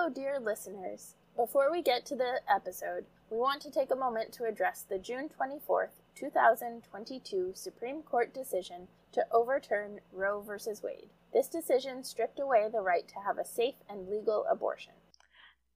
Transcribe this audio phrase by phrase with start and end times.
[0.00, 1.14] Hello, dear listeners.
[1.36, 4.98] Before we get to the episode, we want to take a moment to address the
[4.98, 10.52] June 24th, 2022 Supreme Court decision to overturn Roe v.
[10.82, 11.10] Wade.
[11.34, 14.94] This decision stripped away the right to have a safe and legal abortion.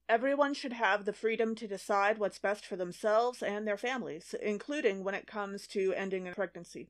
[0.09, 5.03] Everyone should have the freedom to decide what's best for themselves and their families, including
[5.03, 6.89] when it comes to ending a pregnancy.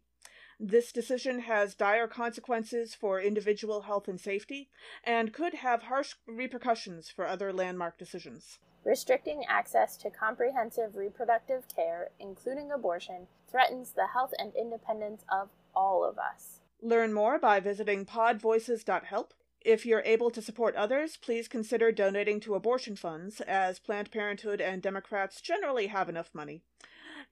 [0.60, 4.70] This decision has dire consequences for individual health and safety
[5.04, 8.60] and could have harsh repercussions for other landmark decisions.
[8.86, 16.06] Restricting access to comprehensive reproductive care, including abortion, threatens the health and independence of all
[16.07, 16.62] of us.
[16.82, 19.34] Learn more by visiting podvoices.help.
[19.62, 24.62] If you're able to support others, please consider donating to abortion funds, as Planned Parenthood
[24.62, 26.62] and Democrats generally have enough money.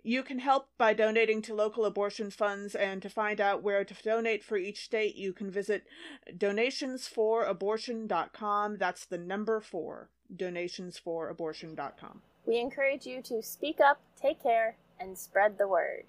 [0.04, 3.94] You can help by donating to local abortion funds, and to find out where to
[4.04, 5.86] donate for each state, you can visit
[6.30, 8.78] donationsforabortion.com.
[8.78, 12.22] That's the number four, donationsforabortion.com.
[12.46, 16.04] We encourage you to speak up, take care, and spread the word.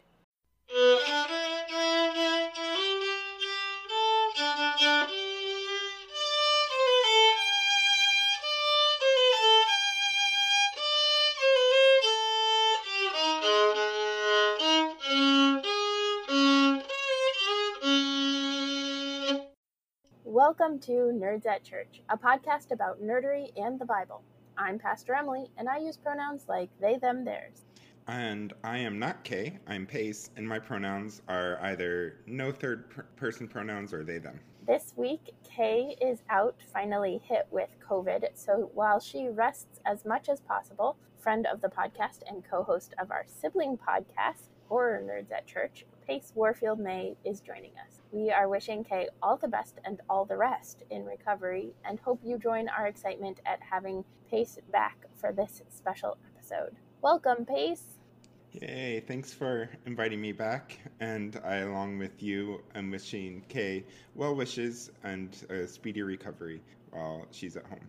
[20.46, 24.22] Welcome to Nerds at Church, a podcast about nerdery and the Bible.
[24.58, 27.64] I'm Pastor Emily, and I use pronouns like they, them, theirs.
[28.08, 33.06] And I am not Kay, I'm Pace, and my pronouns are either no third per-
[33.16, 34.38] person pronouns or they, them.
[34.66, 40.28] This week, Kay is out, finally hit with COVID, so while she rests as much
[40.28, 45.32] as possible, friend of the podcast and co host of our sibling podcast, Horror Nerds
[45.32, 48.00] at Church, Pace Warfield May is joining us.
[48.12, 52.20] We are wishing Kay all the best and all the rest in recovery and hope
[52.22, 56.76] you join our excitement at having Pace back for this special episode.
[57.02, 57.98] Welcome, Pace.
[58.52, 60.78] Yay, thanks for inviting me back.
[61.00, 63.84] And I, along with you, am wishing Kay
[64.14, 67.89] well wishes and a speedy recovery while she's at home.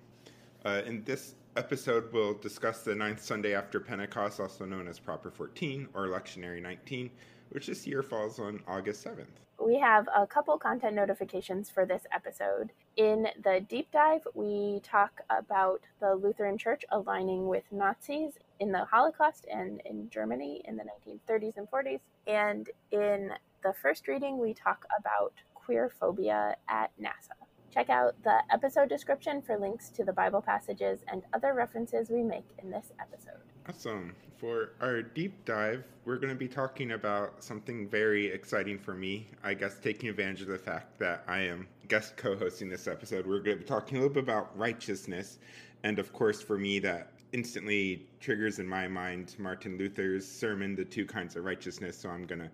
[0.66, 5.32] Uh, in this episode, we'll discuss the ninth Sunday after Pentecost, also known as Proper
[5.32, 7.10] 14 or Lectionary 19,
[7.50, 9.28] which this year falls on August 7th.
[9.64, 12.72] We have a couple content notifications for this episode.
[12.98, 18.84] In the deep dive, we talk about the Lutheran Church aligning with Nazis in the
[18.86, 22.00] Holocaust and in Germany in the 1930s and 40s.
[22.28, 23.32] And in
[23.64, 27.45] the first reading, we talk about queer phobia at NASA.
[27.76, 32.24] Check out the episode description for links to the Bible passages and other references we
[32.24, 33.42] make in this episode.
[33.68, 34.16] Awesome.
[34.38, 39.28] For our deep dive, we're going to be talking about something very exciting for me.
[39.44, 43.28] I guess taking advantage of the fact that I am guest co hosting this episode,
[43.28, 45.40] we're going to be talking a little bit about righteousness.
[45.84, 50.86] And of course, for me, that instantly triggers in my mind Martin Luther's sermon, The
[50.86, 51.98] Two Kinds of Righteousness.
[51.98, 52.52] So I'm going to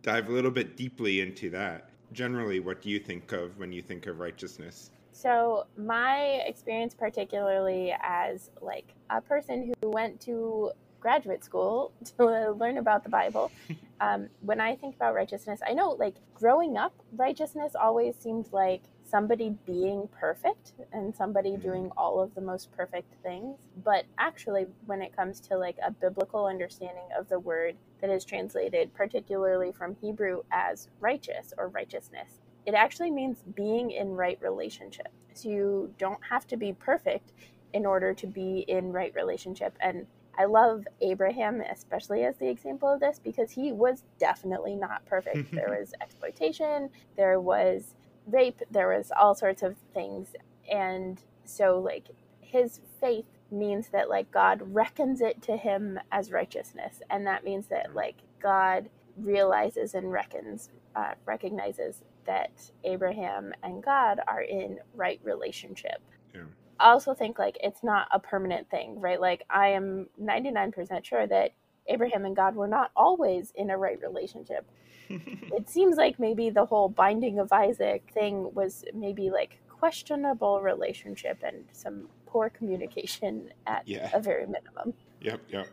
[0.00, 1.90] dive a little bit deeply into that.
[2.12, 4.90] Generally, what do you think of when you think of righteousness?
[5.12, 12.78] So, my experience, particularly as like a person who went to graduate school to learn
[12.78, 13.50] about the Bible,
[14.00, 18.82] um, when I think about righteousness, I know like growing up, righteousness always seemed like
[19.08, 23.56] somebody being perfect and somebody doing all of the most perfect things.
[23.84, 28.24] But actually, when it comes to like a biblical understanding of the word that is
[28.24, 35.08] translated, particularly from Hebrew as righteous or righteousness, it actually means being in right relationship.
[35.34, 37.32] So you don't have to be perfect
[37.72, 39.76] in order to be in right relationship.
[39.80, 40.06] And
[40.38, 45.50] I love Abraham, especially as the example of this, because he was definitely not perfect.
[45.52, 47.94] there was exploitation, there was
[48.26, 50.28] rape, there was all sorts of things.
[50.70, 52.08] And so, like,
[52.40, 57.00] his faith means that, like, God reckons it to him as righteousness.
[57.10, 64.20] And that means that, like, God realizes and reckons, uh, recognizes that Abraham and God
[64.26, 66.00] are in right relationship.
[66.34, 66.42] Yeah.
[66.78, 69.20] I also think like it's not a permanent thing, right?
[69.20, 71.52] Like I am 99% sure that
[71.86, 74.66] Abraham and God were not always in a right relationship.
[75.08, 81.38] it seems like maybe the whole binding of Isaac thing was maybe like questionable relationship
[81.42, 84.10] and some poor communication at Yeah.
[84.12, 84.92] a very minimum.
[85.22, 85.68] Yep, yep.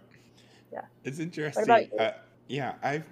[0.72, 0.86] Yeah.
[1.04, 1.90] It's interesting.
[2.00, 2.12] Uh,
[2.48, 3.06] yeah, I've.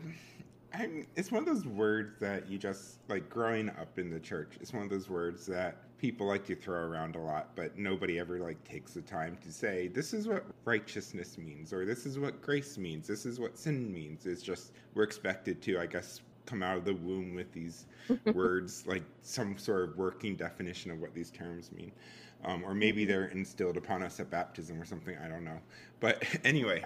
[0.73, 4.53] I'm, it's one of those words that you just like growing up in the church.
[4.61, 8.19] It's one of those words that people like to throw around a lot, but nobody
[8.19, 12.17] ever like takes the time to say this is what righteousness means, or this is
[12.17, 14.25] what grace means, this is what sin means.
[14.25, 17.85] It's just we're expected to, I guess, come out of the womb with these
[18.33, 21.91] words, like some sort of working definition of what these terms mean.
[22.45, 25.17] Um, or maybe they're instilled upon us at baptism or something.
[25.23, 25.59] I don't know.
[25.99, 26.83] But anyway,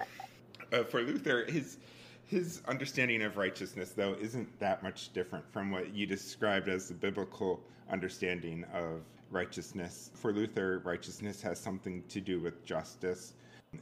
[0.72, 1.78] uh, for Luther, his
[2.26, 6.94] his understanding of righteousness, though, isn't that much different from what you described as the
[6.94, 10.10] biblical understanding of righteousness.
[10.14, 13.34] For Luther, righteousness has something to do with justice,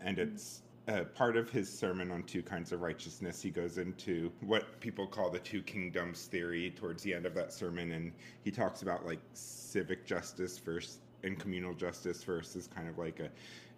[0.03, 3.41] and it's uh, part of his sermon on two kinds of righteousness.
[3.41, 7.53] He goes into what people call the two kingdoms theory towards the end of that
[7.53, 8.13] sermon, and
[8.43, 13.29] he talks about like civic justice versus and communal justice versus kind of like a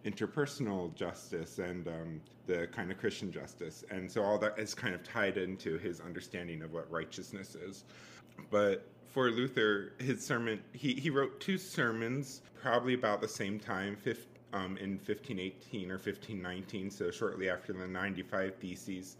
[0.04, 3.84] interpersonal justice and um, the kind of Christian justice.
[3.90, 7.84] And so all that is kind of tied into his understanding of what righteousness is.
[8.50, 13.96] But for Luther, his sermon, he, he wrote two sermons probably about the same time,
[14.52, 19.16] um, in 1518 or 1519, so shortly after the 95 Theses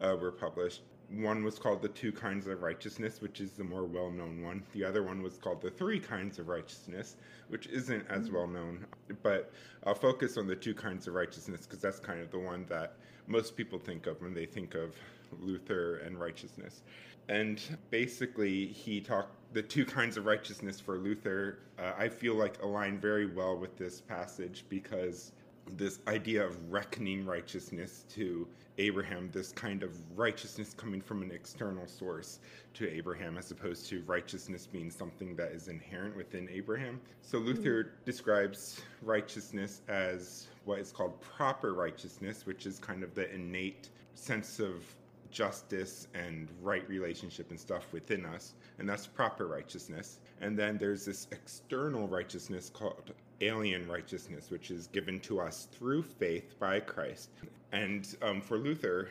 [0.00, 0.82] uh, were published.
[1.12, 4.62] One was called The Two Kinds of Righteousness, which is the more well known one.
[4.72, 7.16] The other one was called The Three Kinds of Righteousness,
[7.48, 8.34] which isn't as mm-hmm.
[8.34, 8.86] well known.
[9.22, 9.52] But
[9.84, 12.94] I'll focus on the two kinds of righteousness because that's kind of the one that
[13.26, 14.94] most people think of when they think of
[15.40, 16.82] Luther and righteousness.
[17.28, 17.60] And
[17.90, 22.98] basically, he talked the two kinds of righteousness for Luther, uh, I feel like align
[22.98, 25.32] very well with this passage because
[25.76, 28.46] this idea of reckoning righteousness to
[28.78, 32.40] Abraham, this kind of righteousness coming from an external source
[32.74, 37.00] to Abraham, as opposed to righteousness being something that is inherent within Abraham.
[37.20, 38.04] So Luther mm-hmm.
[38.04, 44.60] describes righteousness as what is called proper righteousness, which is kind of the innate sense
[44.60, 44.82] of
[45.30, 50.18] justice and right relationship and stuff within us, and that's proper righteousness.
[50.40, 56.02] And then there's this external righteousness called alien righteousness, which is given to us through
[56.02, 57.30] faith by Christ.
[57.72, 59.10] And um, for Luther,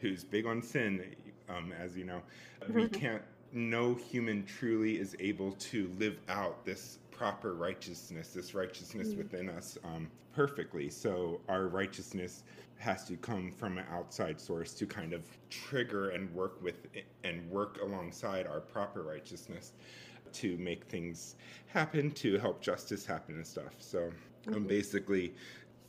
[0.00, 1.14] who's big on sin,
[1.48, 2.22] um, as you know,
[2.68, 2.94] we mm-hmm.
[2.94, 3.22] can't,
[3.52, 9.18] no human truly is able to live out this proper righteousness, this righteousness mm-hmm.
[9.18, 10.90] within us um, perfectly.
[10.90, 12.44] So our righteousness
[12.78, 16.74] has to come from an outside source to kind of trigger and work with
[17.24, 19.72] and work alongside our proper righteousness
[20.36, 21.36] to make things
[21.66, 24.04] happen to help justice happen and stuff so
[24.48, 24.66] um, mm-hmm.
[24.66, 25.34] basically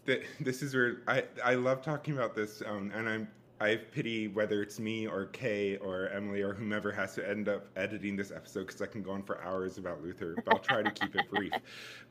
[0.05, 3.27] th- this is where i i love talking about this um, and i'm
[3.59, 7.65] I pity whether it's me or Kay or Emily or whomever has to end up
[7.75, 10.83] editing this episode because I can go on for hours about Luther, but I'll try
[10.83, 11.53] to keep it brief.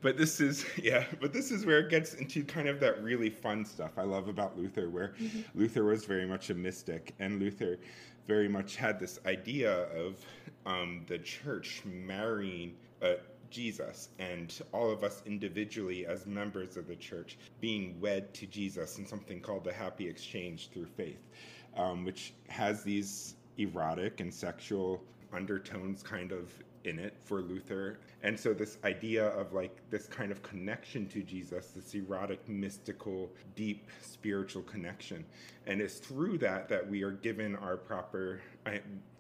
[0.03, 3.31] But this is, yeah, but this is where it gets into kind of that really
[3.31, 5.41] fun stuff I love about Luther, where mm-hmm.
[5.59, 7.79] Luther was very much a mystic, and Luther
[8.27, 10.25] very much had this idea of
[10.65, 12.75] um, the church marrying.
[13.03, 13.15] Uh,
[13.49, 18.99] Jesus and all of us individually as members of the church being wed to Jesus
[18.99, 21.23] in something called the happy exchange through faith,
[21.77, 25.03] um, which has these erotic and sexual
[25.33, 26.51] undertones kind of
[26.87, 27.99] in it for Luther.
[28.23, 33.31] And so, this idea of like this kind of connection to Jesus, this erotic, mystical,
[33.55, 35.25] deep spiritual connection.
[35.67, 38.41] And it's through that that we are given our proper,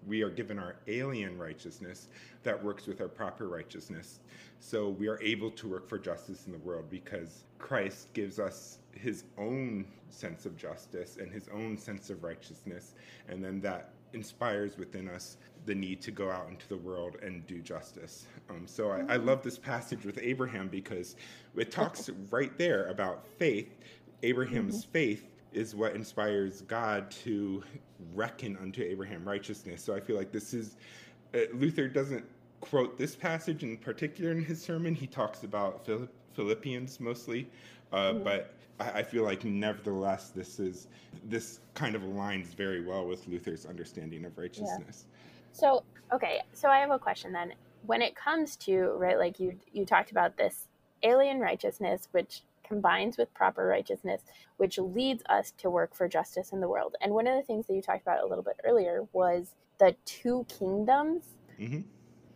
[0.07, 2.09] we are given our alien righteousness
[2.45, 4.21] that works with our proper righteousness.
[4.61, 8.79] So, we are able to work for justice in the world because Christ gives us
[8.93, 12.95] his own sense of justice and his own sense of righteousness.
[13.29, 15.37] And then that inspires within us
[15.67, 18.27] the need to go out into the world and do justice.
[18.49, 21.17] Um, so I, I, love this passage with Abraham because
[21.57, 23.77] it talks right there about faith.
[24.23, 24.93] Abraham's mm-hmm.
[24.93, 27.63] faith is what inspires God to
[28.15, 29.83] reckon unto Abraham righteousness.
[29.83, 30.77] So I feel like this is,
[31.35, 32.25] uh, Luther doesn't
[32.61, 34.95] quote this passage in particular in his sermon.
[34.95, 37.49] He talks about Philipp, Philippians mostly,
[37.93, 38.25] uh, mm-hmm.
[38.25, 40.89] but I, I feel like nevertheless this is
[41.25, 45.07] this kind of aligns very well with Luther's understanding of righteousness.
[45.09, 45.16] Yeah.
[45.57, 47.55] So, okay, so I have a question then.
[47.87, 50.69] When it comes to, right, like you you talked about this
[51.03, 54.23] alien righteousness which combines with proper righteousness,
[54.57, 56.97] which leads us to work for justice in the world.
[57.01, 59.95] And one of the things that you talked about a little bit earlier was the
[60.05, 61.25] two kingdoms.
[61.61, 61.83] Mm-hmm.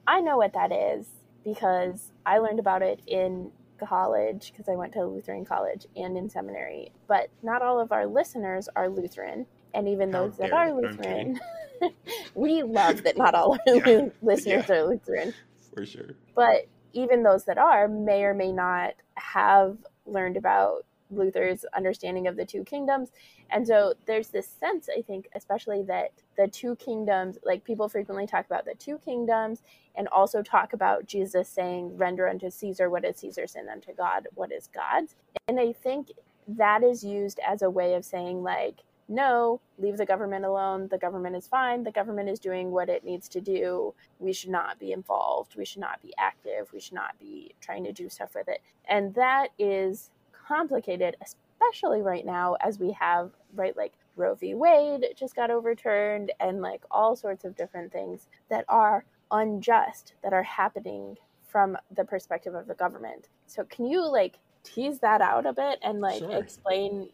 [0.06, 1.08] I know what that is
[1.44, 3.50] because I learned about it in
[3.84, 6.92] college because I went to Lutheran college and in seminary.
[7.08, 9.46] But not all of our listeners are Lutheran.
[9.74, 11.40] And even How those that are Lutheran,
[12.34, 14.08] we love that not all our yeah.
[14.22, 14.74] listeners yeah.
[14.74, 15.34] are Lutheran.
[15.74, 16.16] For sure.
[16.34, 22.36] But even those that are may or may not have learned about Luther's understanding of
[22.36, 23.10] the two kingdoms.
[23.50, 28.26] And so there's this sense, I think, especially that the two kingdoms, like people frequently
[28.26, 29.62] talk about the two kingdoms
[29.96, 34.28] and also talk about Jesus saying, render unto Caesar what is Caesar's and unto God
[34.34, 35.16] what is God's.
[35.48, 36.12] And I think
[36.46, 38.76] that is used as a way of saying, like,
[39.10, 40.86] no, leave the government alone.
[40.88, 41.82] The government is fine.
[41.82, 43.92] The government is doing what it needs to do.
[44.20, 45.56] We should not be involved.
[45.56, 46.72] We should not be active.
[46.72, 48.62] We should not be trying to do stuff with it.
[48.88, 50.10] And that is
[50.46, 54.54] complicated, especially right now as we have, right, like Roe v.
[54.54, 60.32] Wade just got overturned and like all sorts of different things that are unjust that
[60.32, 61.16] are happening
[61.48, 63.28] from the perspective of the government.
[63.46, 66.32] So can you like tease that out a bit and like Sure.
[66.36, 67.08] explain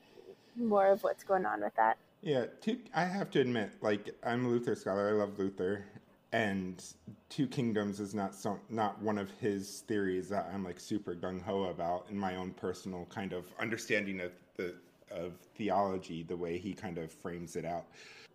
[0.56, 1.98] more of what's going on with that?
[2.22, 5.08] Yeah, two, I have to admit, like I'm a Luther scholar.
[5.08, 5.84] I love Luther,
[6.32, 6.82] and
[7.28, 11.42] Two Kingdoms is not so not one of his theories that I'm like super gung
[11.42, 14.74] ho about in my own personal kind of understanding of the
[15.10, 17.86] of theology, the way he kind of frames it out.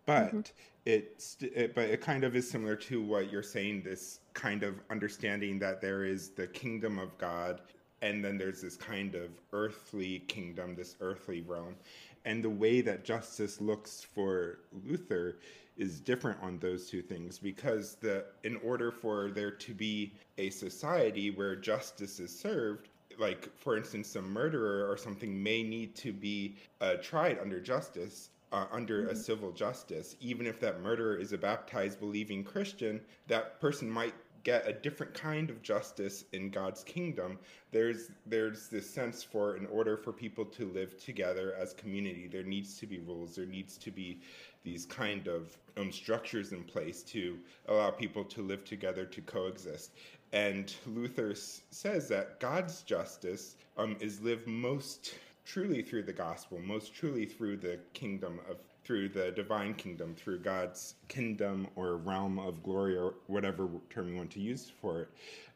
[0.06, 0.40] But mm-hmm.
[0.86, 3.82] it's it, but it kind of is similar to what you're saying.
[3.82, 7.60] This kind of understanding that there is the kingdom of God,
[8.00, 11.76] and then there's this kind of earthly kingdom, this earthly realm,
[12.24, 15.38] and the way that justice looks for Luther
[15.76, 20.50] is different on those two things because the in order for there to be a
[20.50, 22.88] society where justice is served
[23.18, 28.30] like for instance a murderer or something may need to be uh, tried under justice
[28.52, 30.14] uh, under a civil justice.
[30.20, 34.14] Even if that murderer is a baptized believing christian that person might
[34.44, 37.38] get a different kind of justice in God's kingdom.
[37.70, 42.42] There's there's this sense for in order for people to live together as community, there
[42.42, 43.36] needs to be rules.
[43.36, 44.20] There needs to be
[44.64, 49.92] these kind of um, structures in place to allow people to live together to coexist.
[50.32, 56.58] And Luther s- says that God's justice um, is lived most truly through the gospel,
[56.60, 62.38] most truly through the kingdom of through the divine kingdom, through God's kingdom or realm
[62.38, 65.08] of glory or whatever term you want to use for it.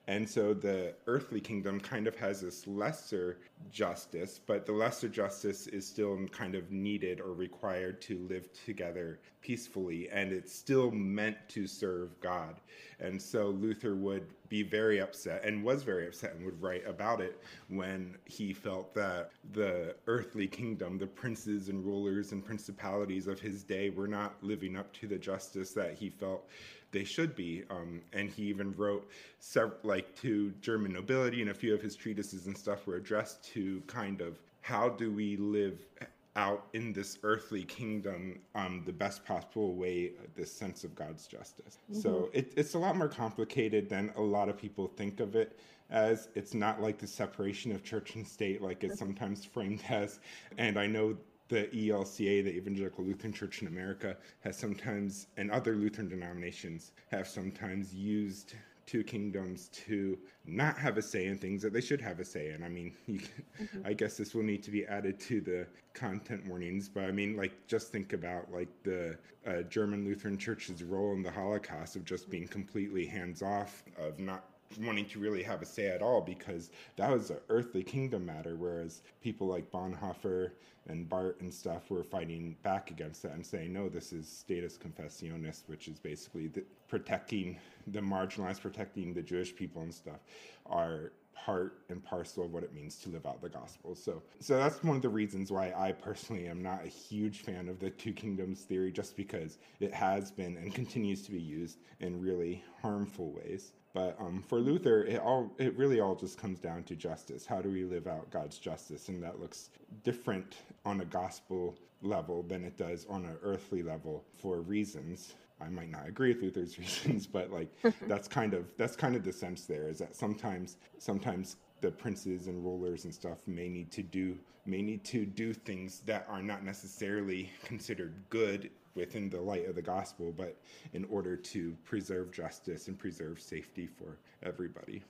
[0.08, 3.38] And so the earthly kingdom kind of has this lesser
[3.72, 9.18] justice, but the lesser justice is still kind of needed or required to live together
[9.40, 12.60] peacefully, and it's still meant to serve God.
[13.00, 17.20] And so Luther would be very upset and was very upset and would write about
[17.20, 23.40] it when he felt that the earthly kingdom, the princes and rulers and principalities of
[23.40, 26.48] his day, were not living up to the justice that he felt
[26.92, 27.64] they should be.
[27.70, 31.96] Um, and he even wrote, sev- like, to German nobility, and a few of his
[31.96, 35.86] treatises and stuff were addressed to kind of how do we live
[36.34, 41.78] out in this earthly kingdom um, the best possible way, this sense of God's justice.
[41.92, 45.58] So it, it's a lot more complicated than a lot of people think of it
[45.88, 46.28] as.
[46.34, 50.20] It's not like the separation of church and state like it's sometimes framed as.
[50.58, 51.16] And I know
[51.48, 57.28] the ELCA, the Evangelical Lutheran Church in America, has sometimes, and other Lutheran denominations have
[57.28, 58.54] sometimes used
[58.86, 62.50] two kingdoms to not have a say in things that they should have a say
[62.50, 62.62] in.
[62.62, 66.46] I mean, you can, I guess this will need to be added to the content
[66.46, 71.12] warnings, but I mean, like, just think about like the uh, German Lutheran Church's role
[71.12, 74.44] in the Holocaust of just being completely hands off, of not
[74.80, 78.56] wanting to really have a say at all because that was an earthly kingdom matter,
[78.56, 80.52] whereas people like Bonhoeffer
[80.88, 84.78] and Barth and stuff were fighting back against that and saying, no, this is status
[84.78, 87.58] confessionis, which is basically the, protecting
[87.88, 90.20] the marginalized, protecting the Jewish people and stuff,
[90.66, 93.94] are part and parcel of what it means to live out the gospel.
[93.94, 97.68] So, so that's one of the reasons why I personally am not a huge fan
[97.68, 101.78] of the two kingdoms theory, just because it has been and continues to be used
[102.00, 103.72] in really harmful ways.
[103.96, 107.46] But um, for Luther, it all it really all just comes down to justice.
[107.46, 109.08] How do we live out God's justice?
[109.08, 109.70] And that looks
[110.04, 115.32] different on a gospel level than it does on an earthly level for reasons.
[115.62, 117.70] I might not agree with Luther's reasons, but like
[118.06, 122.48] that's kind of that's kind of the sense there is that sometimes sometimes the princes
[122.48, 124.36] and rulers and stuff may need to do
[124.66, 129.76] may need to do things that are not necessarily considered good within the light of
[129.76, 130.56] the gospel, but
[130.94, 135.02] in order to preserve justice and preserve safety for everybody.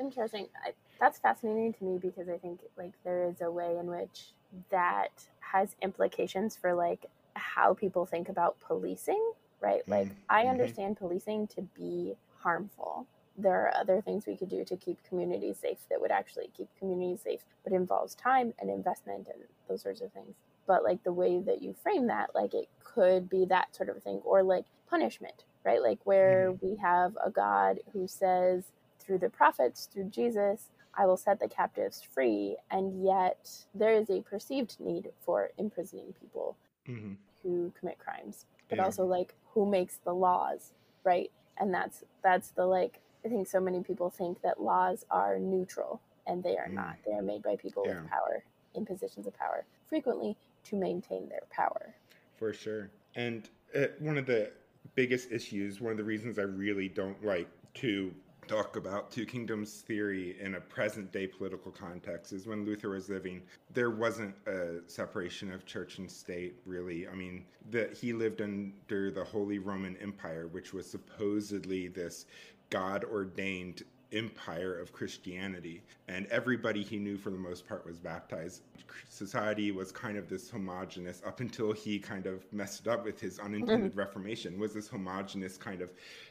[0.00, 0.48] Interesting.
[0.66, 4.32] I, that's fascinating to me because I think like there is a way in which
[4.70, 9.82] that has implications for like how people think about policing, right?
[9.88, 10.50] Like Mhm, I mhm.
[10.50, 13.06] understand policing to be harmful.
[13.38, 16.68] There are other things we could do to keep communities safe that would actually keep
[16.78, 20.34] communities safe, but involves time and investment and those sorts of things.
[20.66, 24.02] But like the way that you frame that, like it could be that sort of
[24.02, 25.82] thing, or like punishment, right?
[25.82, 28.64] Like where we have a God who says,
[29.00, 32.56] through the prophets, through Jesus, I will set the captives free.
[32.70, 38.78] And yet there is a perceived need for imprisoning people hmm who commit crimes, but
[38.78, 38.84] Yeah.
[38.84, 40.72] also like who makes the laws,
[41.04, 41.30] right?
[41.58, 46.00] And that's that's the like I think so many people think that laws are neutral
[46.26, 46.74] and they are Mm.
[46.74, 46.96] not.
[47.04, 47.90] They are made by people Yeah.
[47.94, 51.94] with power in positions of power, frequently to maintain their power.
[52.36, 52.90] For sure.
[53.14, 54.50] And uh, one of the
[54.94, 58.12] biggest issues, one of the reasons I really don't like to
[58.48, 63.08] talk about two kingdoms theory in a present day political context is when Luther was
[63.08, 63.40] living
[63.72, 69.10] there wasn't a separation of church and state really i mean that he lived under
[69.10, 72.26] the holy roman empire which was supposedly this
[72.70, 78.62] god ordained empire of Christianity, and everybody he knew for the most part was baptized.
[79.08, 83.20] Society was kind of this homogenous up until he kind of messed it up with
[83.20, 83.98] his unintended mm-hmm.
[83.98, 84.58] Reformation.
[84.58, 85.90] Was this homogenous kind of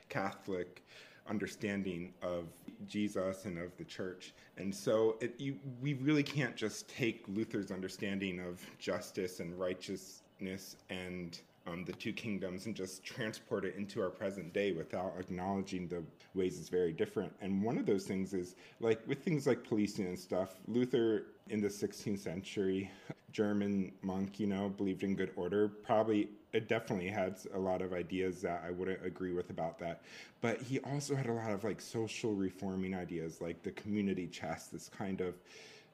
[0.10, 0.84] Catholic
[1.28, 2.46] understanding of
[2.88, 4.34] Jesus and of the church.
[4.58, 10.76] And so it, you, we really can't just take Luther's understanding of justice and righteousness
[10.90, 15.88] and um, the two kingdoms and just transport it into our present day without acknowledging
[15.88, 16.04] the
[16.34, 17.34] ways it's very different.
[17.42, 21.62] And one of those things is like with things like policing and stuff, Luther in
[21.62, 22.90] the 16th century,
[23.32, 27.94] German monk, you know, believed in good order, probably it definitely had a lot of
[27.94, 30.02] ideas that I wouldn't agree with about that.
[30.42, 34.72] But he also had a lot of like social reforming ideas, like the community chest,
[34.72, 35.36] this kind of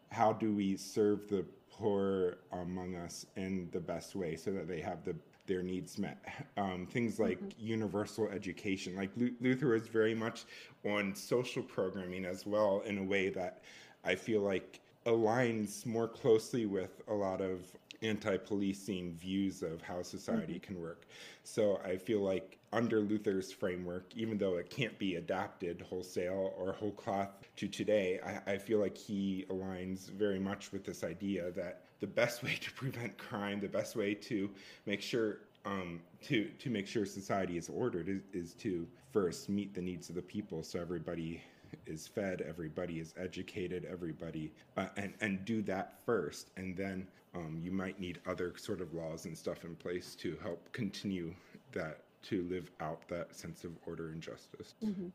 [0.10, 4.80] how do we serve the poor among us in the best way so that they
[4.80, 5.16] have the
[5.48, 6.24] their needs met.
[6.58, 7.68] Um, things like mm-hmm.
[7.68, 8.96] universal education.
[8.96, 10.46] Like Luther was very much
[10.84, 13.62] on social programming as well in a way that
[14.04, 17.62] I feel like aligns more closely with a lot of
[18.02, 20.74] anti-policing views of how society mm-hmm.
[20.74, 21.06] can work.
[21.44, 26.74] So I feel like under Luther's framework, even though it can't be adapted wholesale or
[26.74, 31.52] whole cloth to today, I, I feel like he aligns very much with this idea
[31.52, 34.50] that the best way to prevent crime, the best way to
[34.86, 39.74] make sure um, to to make sure society is ordered is, is to first meet
[39.74, 41.42] the needs of the people, so everybody
[41.86, 47.60] is fed, everybody is educated, everybody, uh, and and do that first, and then um,
[47.62, 51.34] you might need other sort of laws and stuff in place to help continue
[51.74, 54.76] that to live out that sense of order and justice.
[54.84, 55.08] Mm-hmm.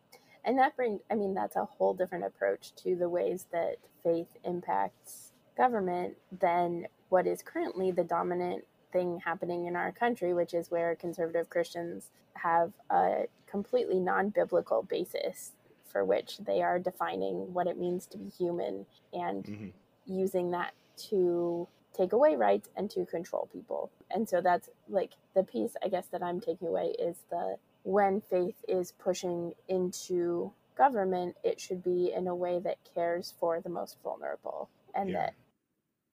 [0.44, 4.28] And that brings, I mean, that's a whole different approach to the ways that faith
[4.44, 10.71] impacts government than what is currently the dominant thing happening in our country, which is
[10.71, 15.52] where conservative Christians have a completely non biblical basis
[15.86, 19.69] for which they are defining what it means to be human and mm-hmm.
[20.06, 23.91] using that to take away rights and to control people.
[24.10, 28.21] And so that's like the piece, I guess, that I'm taking away is the when
[28.21, 33.69] faith is pushing into government, it should be in a way that cares for the
[33.69, 35.17] most vulnerable and yeah.
[35.17, 35.35] that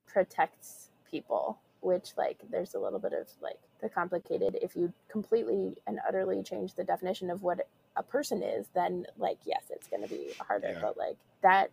[0.07, 5.77] protects people which like there's a little bit of like the complicated if you completely
[5.87, 10.01] and utterly change the definition of what a person is then like yes it's going
[10.01, 10.79] to be harder yeah.
[10.81, 11.71] but like that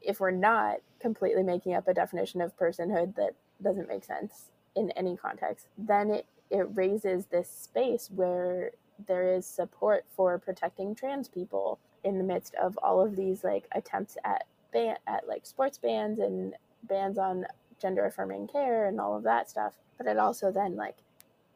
[0.00, 4.90] if we're not completely making up a definition of personhood that doesn't make sense in
[4.92, 8.70] any context then it it raises this space where
[9.06, 13.66] there is support for protecting trans people in the midst of all of these like
[13.72, 16.54] attempts at ban at like sports bans and
[16.88, 17.46] bans on
[17.80, 19.74] gender affirming care and all of that stuff.
[19.96, 20.96] But it also then like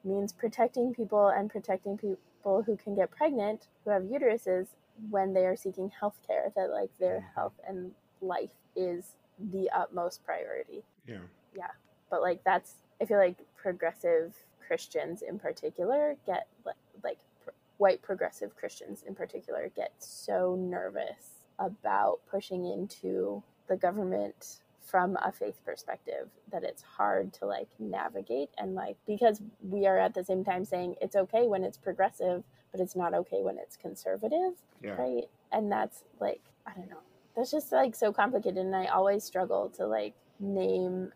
[0.05, 4.69] means protecting people and protecting people who can get pregnant who have uteruses
[5.11, 7.35] when they are seeking health care that like their mm-hmm.
[7.35, 9.17] health and life is
[9.51, 10.83] the utmost priority.
[11.07, 11.19] Yeah.
[11.57, 11.71] Yeah.
[12.11, 14.35] But like that's I feel like progressive
[14.67, 16.47] Christians in particular get
[17.05, 24.61] like pr- white progressive Christians in particular get so nervous about pushing into the government
[24.81, 29.99] from a faith perspective that it's hard to like navigate and like because we are
[29.99, 33.57] at the same time saying it's okay when it's progressive but it's not okay when
[33.59, 34.93] it's conservative yeah.
[34.93, 35.25] right?
[35.53, 36.99] And that's like i don't know.
[37.37, 41.13] That's just like so complicated and i always struggle to like name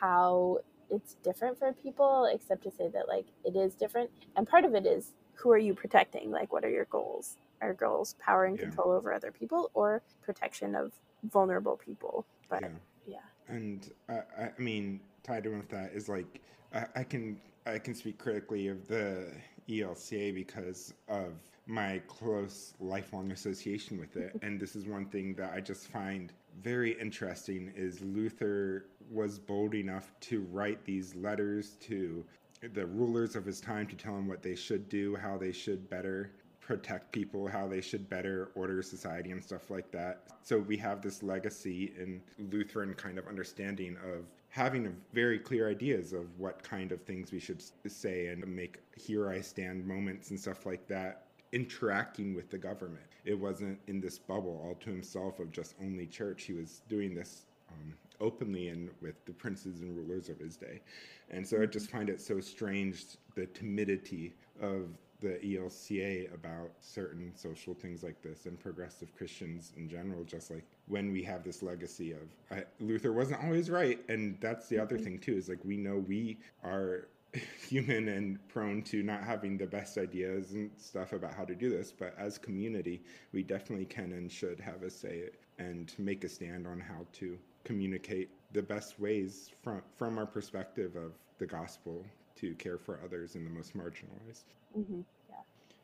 [0.00, 0.58] how
[0.90, 4.10] it's different for people except to say that like it is different.
[4.36, 6.30] And part of it is who are you protecting?
[6.30, 8.64] Like what are your goals are goals power and yeah.
[8.64, 10.92] control over other people or protection of
[11.24, 12.68] vulnerable people but yeah.
[13.06, 13.18] Yeah.
[13.48, 16.40] And I, I mean, tied in with that is like
[16.72, 19.32] I, I can I can speak critically of the
[19.68, 21.34] ELCA because of
[21.66, 24.38] my close lifelong association with it.
[24.42, 29.74] And this is one thing that I just find very interesting is Luther was bold
[29.74, 32.24] enough to write these letters to
[32.74, 35.88] the rulers of his time to tell them what they should do, how they should
[35.88, 36.30] better
[36.70, 40.20] protect people, how they should better order society and stuff like that.
[40.44, 46.12] So we have this legacy in Lutheran kind of understanding of having very clear ideas
[46.12, 50.38] of what kind of things we should say and make here I stand moments and
[50.38, 53.02] stuff like that interacting with the government.
[53.24, 56.44] It wasn't in this bubble all to himself of just only church.
[56.44, 60.82] He was doing this um, openly and with the princes and rulers of his day.
[61.32, 64.86] And so I just find it so strange the timidity of
[65.20, 70.64] the ELCA about certain social things like this and progressive Christians in general, just like
[70.86, 73.98] when we have this legacy of I, Luther wasn't always right.
[74.08, 75.04] And that's the other mm-hmm.
[75.04, 77.08] thing, too, is like we know we are
[77.68, 81.70] human and prone to not having the best ideas and stuff about how to do
[81.70, 81.92] this.
[81.92, 83.02] But as community,
[83.32, 87.38] we definitely can and should have a say and make a stand on how to
[87.64, 92.04] communicate the best ways from from our perspective of the gospel
[92.36, 94.44] to care for others in the most marginalized.
[94.76, 95.00] Mm-hmm.
[95.28, 95.36] Yeah.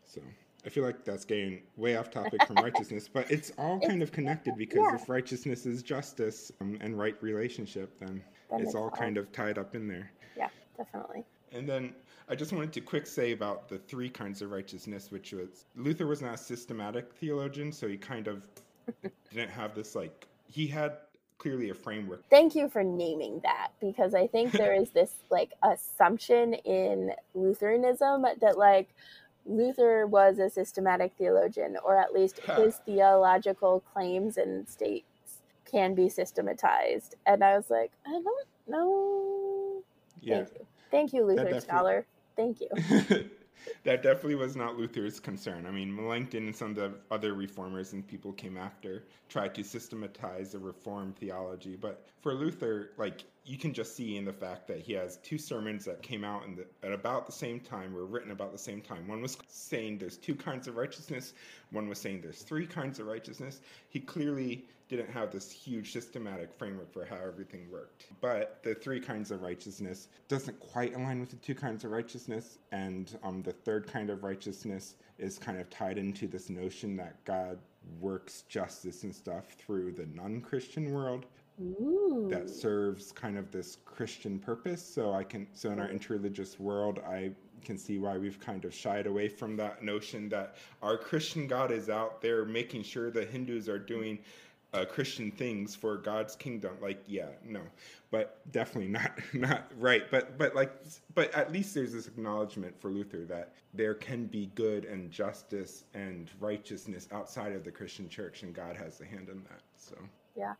[0.05, 0.21] So
[0.65, 4.13] I feel like that's getting way off topic from righteousness, but it's all kind of
[4.13, 4.95] connected because yeah.
[4.95, 9.17] if righteousness is justice um, and right relationship, then, then it's, it's, all, all kind
[9.17, 10.11] of tied up in there.
[10.37, 11.25] Yeah, definitely.
[11.53, 11.95] And then
[12.29, 16.07] I just wanted to quick say about the three kinds of righteousness, which was Luther
[16.07, 18.43] was not a systematic theologian, so he kind of
[19.33, 20.99] didn't have this like he had
[21.39, 22.23] clearly a framework.
[22.31, 28.25] Thank you for naming that because I think there is this like assumption in Lutheranism
[28.41, 28.89] that like
[29.45, 35.07] Luther was a systematic theologian, or at least his theological claims and states
[35.71, 37.15] can be systematized.
[37.27, 39.83] And I was like, I don't know.
[40.21, 40.37] Yeah.
[40.37, 40.67] Thank you.
[40.91, 42.07] Thank you, Luther scholar.
[42.37, 43.31] Thank you.
[43.85, 45.67] that definitely was not Luther's concern.
[45.67, 49.63] I mean, Melanchthon and some of the other reformers and people came after tried to
[49.63, 51.77] systematize a reformed theology.
[51.77, 55.39] But for Luther, like you can just see in the fact that he has two
[55.39, 58.81] sermons that came out the, at about the same time, were written about the same
[58.81, 59.07] time.
[59.07, 61.35] One was saying there's two kinds of righteousness,
[61.71, 63.61] one was saying there's three kinds of righteousness.
[63.89, 68.07] He clearly didn't have this huge systematic framework for how everything worked.
[68.21, 72.59] But the three kinds of righteousness doesn't quite align with the two kinds of righteousness.
[72.71, 77.25] And um, the third kind of righteousness is kind of tied into this notion that
[77.25, 77.59] God
[78.01, 81.27] works justice and stuff through the non Christian world.
[81.61, 82.29] Ooh.
[82.31, 84.85] That serves kind of this Christian purpose.
[84.85, 87.31] So I can, so in our interreligious world, I
[87.65, 91.71] can see why we've kind of shied away from that notion that our Christian God
[91.73, 94.19] is out there making sure the Hindus are doing
[94.73, 96.77] uh, Christian things for God's kingdom.
[96.81, 97.61] Like, yeah, no,
[98.11, 100.11] but definitely not not right.
[100.11, 100.73] But but like,
[101.15, 105.85] but at least there's this acknowledgement for Luther that there can be good and justice
[105.95, 109.63] and righteousness outside of the Christian church, and God has a hand in that.
[109.77, 109.97] So
[110.37, 110.55] yeah,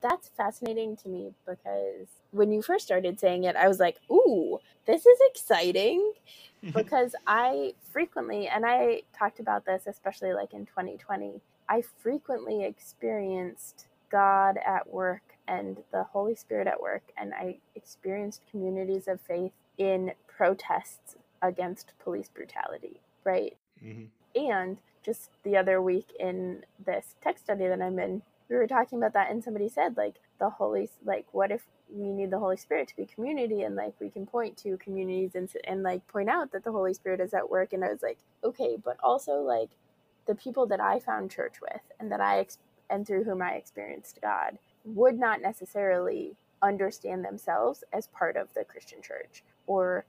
[0.00, 4.58] that's fascinating to me because when you first started saying it, I was like, ooh,
[4.86, 6.12] this is exciting.
[6.74, 11.40] because I frequently, and I talked about this especially like in 2020,
[11.70, 18.42] I frequently experienced God at work and the Holy Spirit at work, and I experienced
[18.50, 23.56] communities of faith in protests against police brutality, right?
[23.82, 24.06] Mm-hmm.
[24.34, 28.98] And just the other week in this text study that I'm in, we were talking
[28.98, 32.56] about that, and somebody said, like, the Holy, like, what if we need the Holy
[32.56, 36.28] Spirit to be community, and like we can point to communities and and like point
[36.28, 39.40] out that the Holy Spirit is at work, and I was like, okay, but also
[39.42, 39.70] like
[40.26, 42.46] the people that I found church with and that I
[42.88, 48.64] and through whom I experienced God would not necessarily understand themselves as part of the
[48.64, 50.04] Christian church or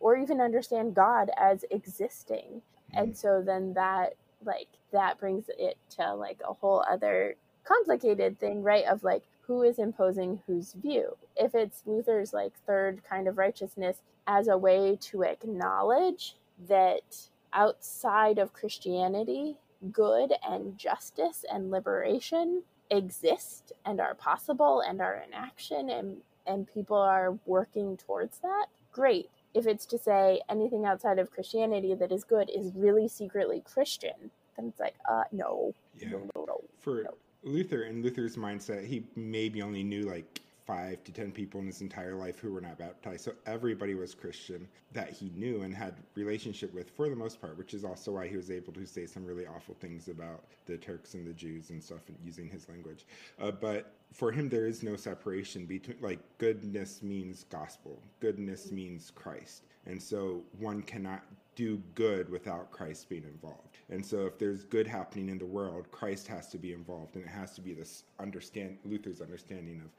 [0.00, 2.60] or even understand God as existing.
[2.92, 3.16] And mm-hmm.
[3.16, 4.14] so then that
[4.44, 8.84] like that brings it to like a whole other complicated thing, right?
[8.84, 11.16] Of like who is imposing whose view.
[11.36, 16.36] If it's Luther's like third kind of righteousness as a way to acknowledge
[16.68, 19.56] that outside of Christianity,
[19.92, 26.72] good and justice and liberation exist and are possible and are in action and and
[26.72, 32.12] people are working towards that great if it's to say anything outside of christianity that
[32.12, 36.10] is good is really secretly christian then it's like uh no yeah.
[36.10, 37.14] no no no for no.
[37.42, 41.80] luther in luther's mindset he maybe only knew like five to ten people in his
[41.80, 43.24] entire life who were not baptized.
[43.24, 47.58] So everybody was Christian that he knew and had relationship with for the most part,
[47.58, 50.76] which is also why he was able to say some really awful things about the
[50.76, 53.06] Turks and the Jews and stuff and using his language.
[53.40, 59.10] Uh, but for him, there is no separation between like goodness means gospel, goodness means
[59.14, 61.22] Christ, and so one cannot
[61.54, 63.78] do good without Christ being involved.
[63.90, 67.24] And so if there's good happening in the world, Christ has to be involved and
[67.24, 69.90] it has to be this understand Luther's understanding of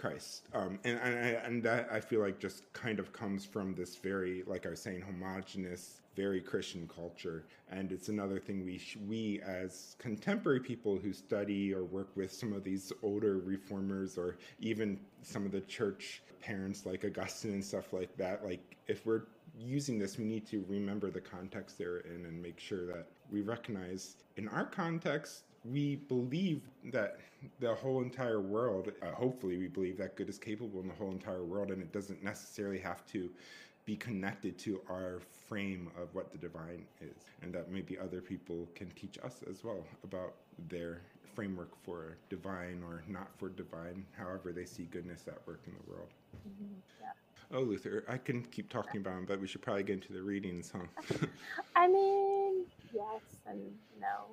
[0.00, 0.46] Christ.
[0.54, 4.42] Um, and, and, and that I feel like just kind of comes from this very,
[4.46, 7.44] like I was saying, homogenous, very Christian culture.
[7.70, 12.32] And it's another thing we, sh- we as contemporary people who study or work with
[12.32, 17.64] some of these older reformers or even some of the church parents like Augustine and
[17.64, 19.24] stuff like that, like if we're
[19.58, 23.42] using this, we need to remember the context they're in and make sure that we
[23.42, 27.18] recognize in our context, we believe that
[27.58, 31.10] the whole entire world, uh, hopefully, we believe that good is capable in the whole
[31.10, 33.30] entire world, and it doesn't necessarily have to
[33.84, 38.68] be connected to our frame of what the divine is, and that maybe other people
[38.74, 40.34] can teach us as well about
[40.68, 41.00] their
[41.34, 45.90] framework for divine or not for divine, however they see goodness at work in the
[45.90, 46.08] world.
[46.46, 46.74] Mm-hmm.
[47.00, 47.12] Yeah.
[47.52, 50.22] Oh, Luther, I can keep talking about him, but we should probably get into the
[50.22, 51.26] readings, huh?
[51.76, 53.60] I mean, yes and
[54.00, 54.26] no.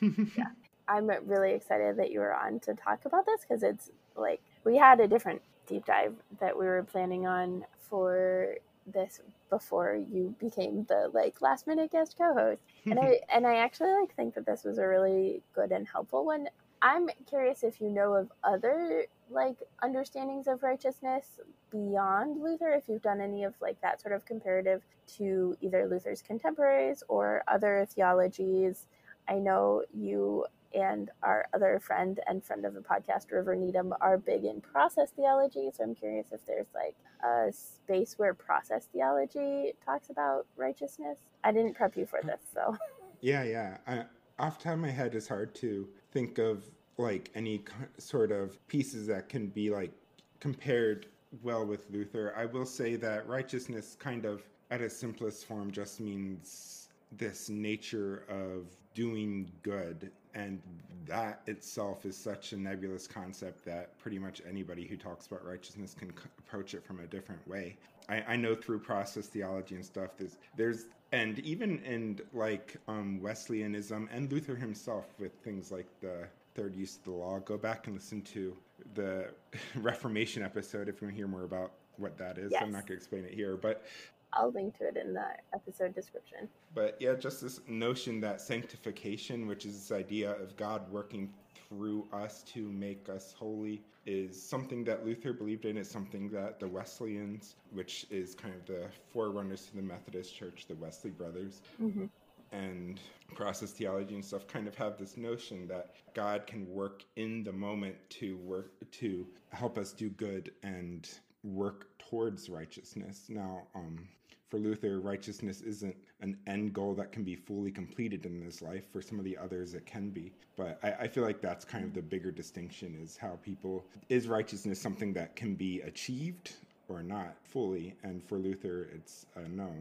[0.00, 0.46] Yeah.
[0.88, 4.76] I'm really excited that you were on to talk about this because it's like we
[4.76, 10.84] had a different deep dive that we were planning on for this before you became
[10.88, 12.62] the like last minute guest co-host.
[12.86, 16.24] And i and i actually like think that this was a really good and helpful
[16.24, 16.48] one.
[16.82, 21.38] I'm curious if you know of other like understandings of righteousness
[21.70, 24.82] beyond luther if you've done any of like that sort of comparative
[25.18, 28.86] to either luther's contemporaries or other theologies
[29.30, 34.18] i know you and our other friend and friend of the podcast, River Needham, are
[34.18, 35.70] big in process theology.
[35.76, 41.18] So I'm curious if there's like a space where process theology talks about righteousness.
[41.42, 42.76] I didn't prep you for this, so.
[43.20, 43.76] Yeah, yeah.
[43.86, 44.04] I,
[44.38, 46.64] off the top of my head, it's hard to think of
[46.96, 47.62] like any
[47.98, 49.92] sort of pieces that can be like
[50.38, 51.06] compared
[51.42, 52.32] well with Luther.
[52.36, 56.79] I will say that righteousness, kind of at its simplest form, just means
[57.12, 60.60] this nature of doing good and
[61.06, 65.94] that itself is such a nebulous concept that pretty much anybody who talks about righteousness
[65.98, 67.76] can c- approach it from a different way.
[68.08, 73.20] I, I, know through process theology and stuff, there's, there's and even in like um,
[73.20, 77.86] Wesleyanism and Luther himself with things like the third use of the law, go back
[77.86, 78.56] and listen to
[78.94, 79.28] the
[79.76, 82.52] Reformation episode if you want to hear more about what that is.
[82.52, 82.62] Yes.
[82.62, 83.84] I'm not going to explain it here, but
[84.32, 86.48] I'll link to it in the episode description.
[86.74, 91.32] But yeah, just this notion that sanctification, which is this idea of God working
[91.68, 95.76] through us to make us holy, is something that Luther believed in.
[95.76, 100.66] It's something that the Wesleyans, which is kind of the forerunners to the Methodist Church,
[100.68, 102.06] the Wesley brothers, mm-hmm.
[102.52, 103.00] and
[103.34, 107.52] process theology and stuff, kind of have this notion that God can work in the
[107.52, 111.08] moment to work to help us do good and
[111.42, 113.26] work towards righteousness.
[113.28, 114.08] Now, um,
[114.50, 118.84] for Luther, righteousness isn't an end goal that can be fully completed in this life.
[118.92, 120.32] For some of the others, it can be.
[120.56, 124.26] But I, I, feel like that's kind of the bigger distinction is how people is
[124.26, 126.52] righteousness something that can be achieved
[126.88, 127.94] or not fully?
[128.02, 129.72] And for Luther, it's uh, no.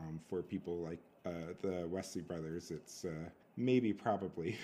[0.00, 4.56] Um, for people like uh, the Wesley brothers, it's uh, maybe probably.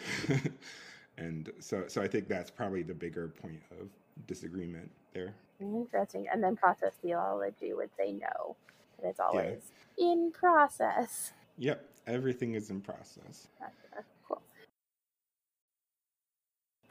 [1.19, 3.89] and so, so I think that's probably the bigger point of
[4.29, 5.35] disagreement there.
[5.59, 6.27] Interesting.
[6.33, 8.57] And then process theology would say no
[9.01, 9.63] but it's always
[9.97, 10.13] yeah.
[10.13, 11.33] in process.
[11.59, 13.49] Yep, everything is in process.
[13.59, 14.05] Gotcha.
[14.27, 14.43] Cool.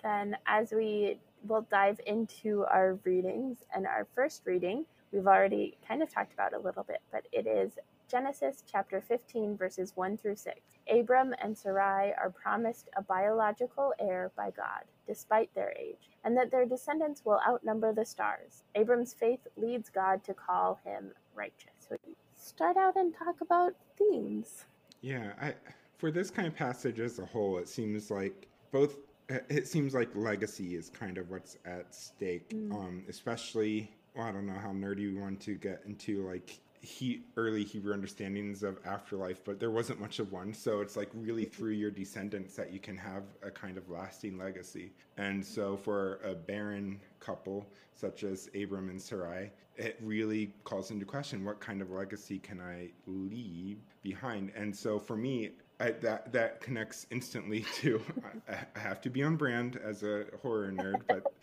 [0.01, 6.01] Then, as we will dive into our readings, and our first reading, we've already kind
[6.01, 7.77] of talked about a little bit, but it is
[8.09, 10.59] Genesis chapter 15, verses 1 through 6.
[10.87, 16.51] Abram and Sarai are promised a biological heir by God, despite their age, and that
[16.51, 18.63] their descendants will outnumber the stars.
[18.75, 21.72] Abram's faith leads God to call him righteous.
[21.89, 21.97] So
[22.35, 24.65] start out and talk about themes.
[25.01, 25.53] Yeah, I,
[25.97, 28.97] for this kind of passage as a whole, it seems like both.
[29.29, 32.71] It seems like legacy is kind of what's at stake, mm.
[32.73, 33.91] um, especially.
[34.15, 37.93] Well, I don't know how nerdy we want to get into like he early Hebrew
[37.93, 40.53] understandings of afterlife, but there wasn't much of one.
[40.53, 44.37] So it's like really through your descendants that you can have a kind of lasting
[44.37, 44.91] legacy.
[45.17, 51.05] And so for a barren couple such as Abram and Sarai, it really calls into
[51.05, 54.51] question what kind of legacy can I leave behind.
[54.53, 58.01] And so for me, I, that that connects instantly to
[58.49, 61.33] I, I have to be on brand as a horror nerd, but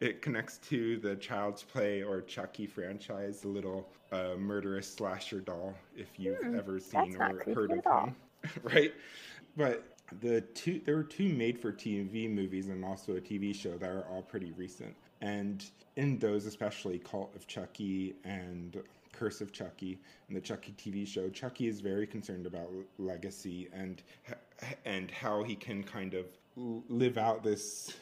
[0.00, 5.74] it connects to the Child's Play or Chucky franchise, the little uh, murderous slasher doll,
[5.96, 8.16] if you've hmm, ever seen or heard of them,
[8.62, 8.94] right?
[9.56, 14.06] But the two there were two made-for-TV movies and also a TV show that are
[14.10, 15.64] all pretty recent, and
[15.96, 18.80] in those, especially Cult of Chucky and
[19.12, 24.02] Curse of Chucky and the Chucky TV show, Chucky is very concerned about legacy and
[24.84, 26.26] and how he can kind of
[26.88, 27.96] live out this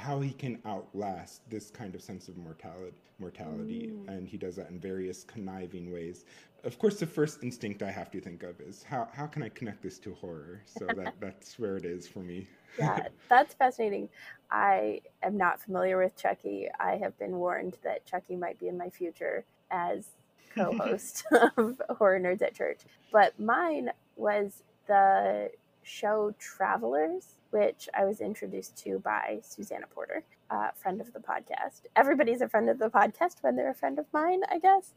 [0.00, 4.08] how he can outlast this kind of sense of mortality mortality mm.
[4.08, 6.24] and he does that in various conniving ways.
[6.64, 9.50] Of course the first instinct i have to think of is how, how can i
[9.50, 10.62] connect this to horror?
[10.64, 12.48] So that that's where it is for me.
[12.78, 14.08] Yeah that's fascinating.
[14.50, 16.68] I am not familiar with chucky.
[16.80, 20.06] I have been warned that chucky might be in my future as
[20.54, 21.24] co-host
[21.56, 22.80] of horror nerds at church.
[23.12, 25.50] But mine was the
[25.82, 31.82] show Travelers, which I was introduced to by Susanna Porter, uh, friend of the podcast.
[31.96, 34.94] Everybody's a friend of the podcast when they're a friend of mine, I guess.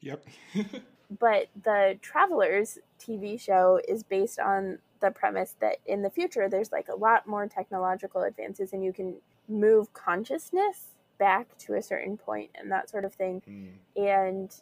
[0.00, 0.24] Yep.
[1.20, 6.72] but the Travelers TV show is based on the premise that in the future there's
[6.72, 9.16] like a lot more technological advances and you can
[9.48, 13.42] move consciousness back to a certain point and that sort of thing.
[13.48, 14.02] Mm.
[14.02, 14.54] And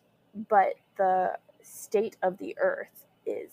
[0.48, 3.50] but the state of the earth is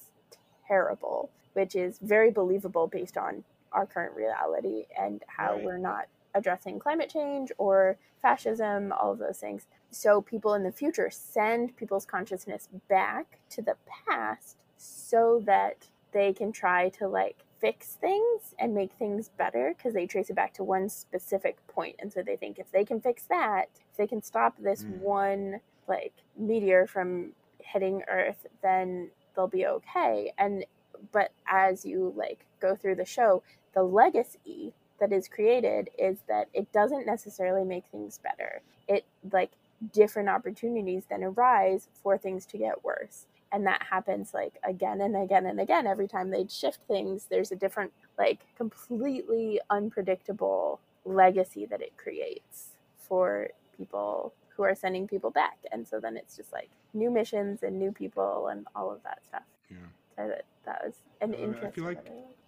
[0.68, 5.64] terrible, which is very believable based on our current reality and how right.
[5.64, 9.68] we're not addressing climate change or fascism, all of those things.
[9.90, 13.76] So people in the future send people's consciousness back to the
[14.08, 19.94] past so that they can try to like fix things and make things better because
[19.94, 21.72] they trace it back to one specific point.
[21.72, 24.84] point and so they think if they can fix that if they can stop this
[24.84, 24.98] mm.
[24.98, 30.66] one like meteor from hitting earth then they'll be okay and
[31.12, 33.42] but as you like go through the show
[33.74, 38.62] the legacy that is created is that it doesn't necessarily make things better.
[38.88, 39.52] It like
[39.94, 43.26] different opportunities then arise for things to get worse.
[43.52, 45.88] And that happens like again and again and again.
[45.88, 52.76] Every time they shift things there's a different like completely unpredictable legacy that it creates
[52.98, 55.58] for people who are sending people back.
[55.72, 59.20] And so then it's just like new missions and new people and all of that
[59.26, 59.44] stuff.
[59.70, 59.78] Yeah.
[60.16, 62.06] So that, that was an interesting i feel like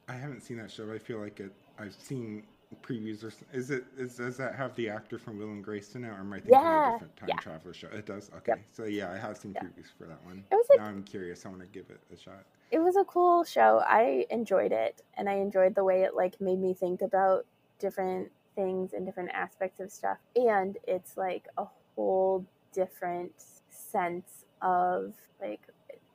[0.08, 2.44] i haven't seen that show but i feel like it i've seen
[2.82, 6.04] previews or is it is does that have the actor from Will and Grace in
[6.04, 6.88] it, or am I thinking yeah.
[6.88, 7.36] of a different time yeah.
[7.36, 7.88] traveler show?
[7.88, 8.32] It does.
[8.38, 8.62] Okay, yep.
[8.72, 10.44] so yeah, I have seen previews for that one.
[10.52, 11.46] It was a, now I'm curious.
[11.46, 12.44] I want to give it a shot.
[12.72, 13.84] It was a cool show.
[13.86, 17.46] I enjoyed it, and I enjoyed the way it like made me think about
[17.80, 20.18] different things and different aspects of stuff.
[20.36, 23.32] And it's like a whole different
[23.70, 25.62] sense of like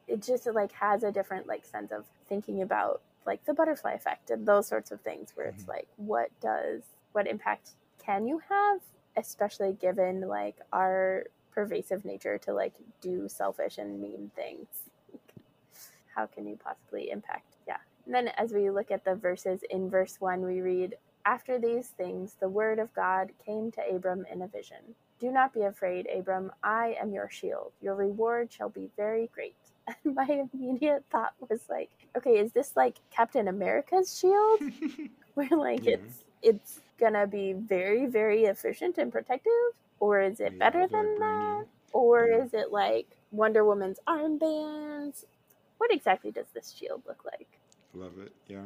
[0.06, 4.30] it just like has a different like sense of thinking about like the butterfly effect
[4.30, 5.72] and those sorts of things where it's mm-hmm.
[5.72, 7.70] like what does what impact
[8.04, 8.80] can you have
[9.16, 14.66] especially given like our pervasive nature to like do selfish and mean things?
[16.14, 17.56] How can you possibly impact?
[17.66, 17.78] Yeah.
[18.06, 21.88] And then as we look at the verses in verse 1 we read after these
[21.88, 24.94] things the word of god came to abram in a vision.
[25.20, 26.52] Do not be afraid abram.
[26.62, 27.72] I am your shield.
[27.82, 29.56] Your reward shall be very great.
[30.04, 34.60] And my immediate thought was like, okay, is this like Captain America's shield?
[35.34, 35.94] Where like yeah.
[35.94, 39.52] it's it's gonna be very, very efficient and protective?
[40.00, 41.64] Or is it yeah, better than that?
[41.92, 42.44] Or yeah.
[42.44, 45.24] is it like Wonder Woman's armbands?
[45.78, 47.48] What exactly does this shield look like?
[47.94, 48.64] Love it, yeah.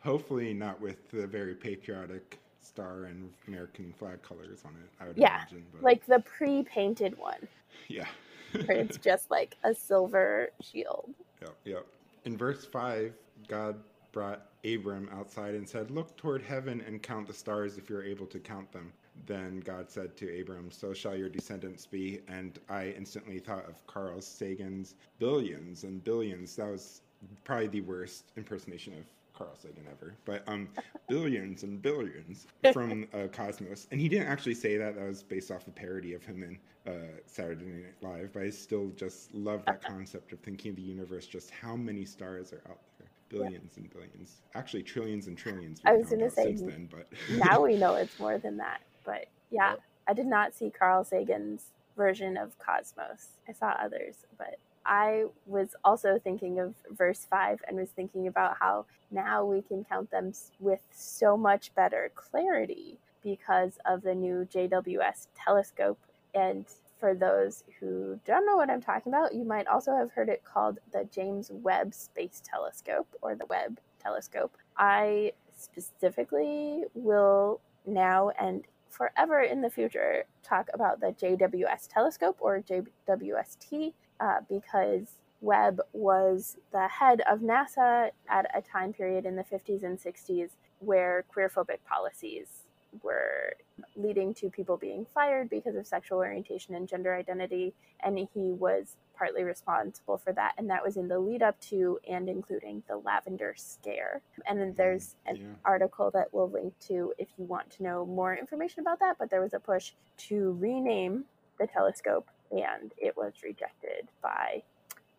[0.00, 5.16] Hopefully not with the very patriotic star and American flag colors on it, I would
[5.16, 5.64] yeah, imagine.
[5.72, 5.82] But...
[5.82, 7.48] Like the pre painted one.
[7.88, 8.06] Yeah
[8.52, 11.14] where it's just like a silver shield.
[11.40, 11.86] Yep, yep.
[12.24, 13.14] In verse 5,
[13.48, 13.76] God
[14.12, 18.26] brought Abram outside and said, Look toward heaven and count the stars if you're able
[18.26, 18.92] to count them.
[19.26, 22.20] Then God said to Abram, So shall your descendants be.
[22.28, 26.56] And I instantly thought of Carl Sagan's Billions and Billions.
[26.56, 27.00] That was
[27.44, 29.04] probably the worst impersonation of
[29.40, 30.68] Carl Sagan ever, but um,
[31.08, 33.88] billions and billions from uh, Cosmos.
[33.90, 34.96] And he didn't actually say that.
[34.96, 38.34] That was based off a parody of him in uh, Saturday Night Live.
[38.34, 42.04] But I still just love that concept of thinking of the universe, just how many
[42.04, 43.08] stars are out there.
[43.30, 44.42] Billions and billions.
[44.54, 45.80] Actually, trillions and trillions.
[45.86, 47.08] I was going to say, then, but
[47.48, 48.82] now we know it's more than that.
[49.04, 49.80] But yeah, yep.
[50.06, 53.28] I did not see Carl Sagan's version of Cosmos.
[53.48, 54.58] I saw others, but
[54.90, 59.84] I was also thinking of verse 5 and was thinking about how now we can
[59.84, 66.00] count them with so much better clarity because of the new JWS telescope.
[66.34, 66.66] And
[66.98, 70.42] for those who don't know what I'm talking about, you might also have heard it
[70.44, 74.56] called the James Webb Space Telescope or the Webb Telescope.
[74.76, 82.60] I specifically will now and forever in the future talk about the JWS telescope or
[82.60, 89.44] JWST uh, because Webb was the head of NASA at a time period in the
[89.44, 92.66] 50s and 60s where queerphobic policies
[93.02, 93.54] were
[93.96, 97.72] leading to people being fired because of sexual orientation and gender identity.
[98.00, 100.54] And he was partly responsible for that.
[100.58, 104.22] And that was in the lead up to and including the lavender scare.
[104.46, 105.42] And then there's an yeah.
[105.64, 109.16] article that we'll link to if you want to know more information about that.
[109.18, 109.92] But there was a push
[110.28, 111.24] to rename
[111.58, 114.62] the telescope and it was rejected by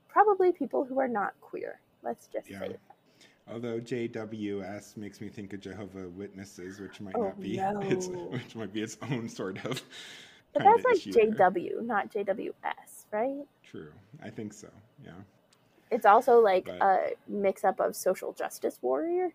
[0.08, 1.80] probably people who are not queer.
[2.04, 2.60] Let's just yeah.
[2.60, 2.80] say that.
[3.52, 7.80] Although JWS makes me think of Jehovah Witnesses, which might oh, not be no.
[7.84, 9.82] its, which might be its own sort of.
[10.54, 11.82] But that's like JW, there.
[11.82, 13.46] not JWS, right?
[13.64, 14.68] True, I think so.
[15.04, 15.12] Yeah.
[15.90, 19.34] It's also like But- a mix up of social justice warriors.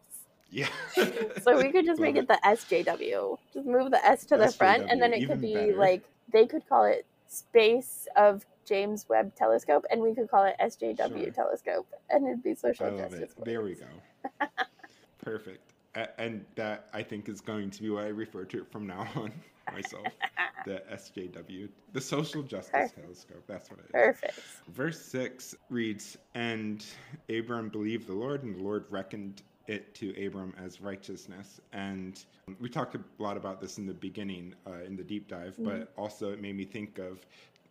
[0.50, 0.68] Yeah.
[1.42, 3.38] So we could just make it the SJW.
[3.52, 5.76] Just move the S to the front, and then it could be better.
[5.76, 10.56] like they could call it Space of James Webb Telescope, and we could call it
[10.60, 11.30] SJW Sure.
[11.30, 13.34] Telescope, and it'd be social I love justice.
[13.38, 13.44] it.
[13.44, 13.86] There we go.
[15.18, 15.72] Perfect.
[16.18, 19.08] And that I think is going to be what I refer to it from now
[19.16, 19.32] on
[19.72, 20.06] myself.
[20.66, 23.00] the SJW, the Social Justice Perfect.
[23.02, 23.42] Telescope.
[23.46, 23.90] That's what it is.
[23.92, 24.40] Perfect.
[24.74, 26.84] Verse 6 reads And
[27.30, 31.60] Abram believed the Lord, and the Lord reckoned it to Abram as righteousness.
[31.72, 32.24] And
[32.60, 35.92] we talked a lot about this in the beginning, uh, in the deep dive, but
[35.96, 37.26] also it made me think of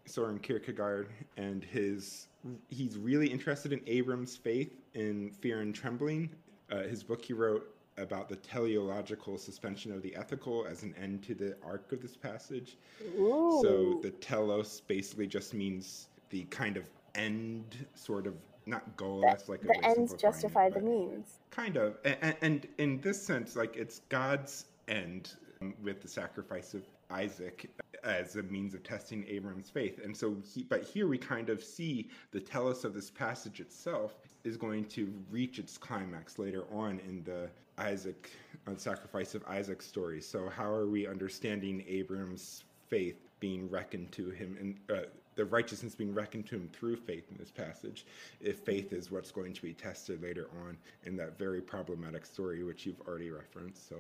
[0.06, 2.28] Soren Kierkegaard and his.
[2.70, 6.30] He's really interested in Abram's faith in Fear and Trembling.
[6.72, 11.24] Uh, his book he wrote about the teleological suspension of the ethical as an end
[11.24, 12.78] to the arc of this passage.
[13.18, 13.60] Ooh.
[13.64, 18.36] So the telos basically just means the kind of end, sort of
[18.66, 19.22] not goal.
[19.22, 21.40] the, that's like a the ends justify the means.
[21.52, 25.34] Kind of, and, and in this sense, like it's God's end
[25.82, 27.70] with the sacrifice of Isaac
[28.04, 30.00] as a means of testing Abram's faith.
[30.04, 34.16] And so, he, but here we kind of see the telos of this passage itself
[34.44, 38.32] is going to reach its climax later on in the Isaac
[38.68, 40.22] uh, sacrifice of Isaac's story.
[40.22, 45.04] So, how are we understanding Abram's faith being reckoned to him and uh,
[45.36, 48.06] the righteousness being reckoned to him through faith in this passage?
[48.40, 52.64] If faith is what's going to be tested later on in that very problematic story,
[52.64, 53.88] which you've already referenced.
[53.90, 53.98] So,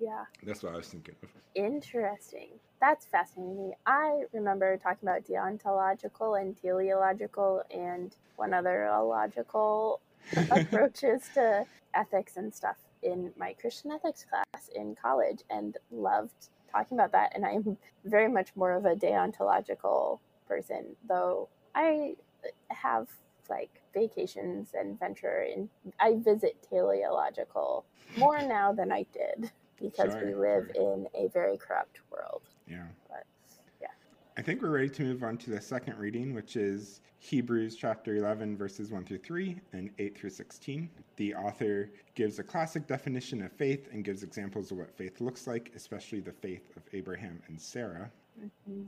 [0.00, 0.24] Yeah.
[0.42, 1.28] that's what I was thinking of.
[1.54, 2.50] Interesting.
[2.80, 3.74] That's fascinating me.
[3.86, 10.00] I remember talking about deontological and teleological and one other illogical
[10.50, 11.64] approaches to
[11.94, 17.32] ethics and stuff in my Christian ethics class in college and loved talking about that.
[17.34, 22.14] And I'm very much more of a deontological person, though I
[22.68, 23.08] have
[23.50, 25.68] like vacations and venture and
[26.00, 27.84] I visit teleological
[28.16, 32.42] more now than I did because we live in a very corrupt world.
[32.66, 32.86] Yeah.
[33.08, 33.24] But
[33.80, 33.88] yeah.
[34.38, 38.16] I think we're ready to move on to the second reading, which is Hebrews chapter
[38.16, 40.90] 11, verses 1 through 3 and 8 through 16.
[41.16, 45.46] The author gives a classic definition of faith and gives examples of what faith looks
[45.46, 48.10] like, especially the faith of Abraham and Sarah.
[48.68, 48.86] Mhm.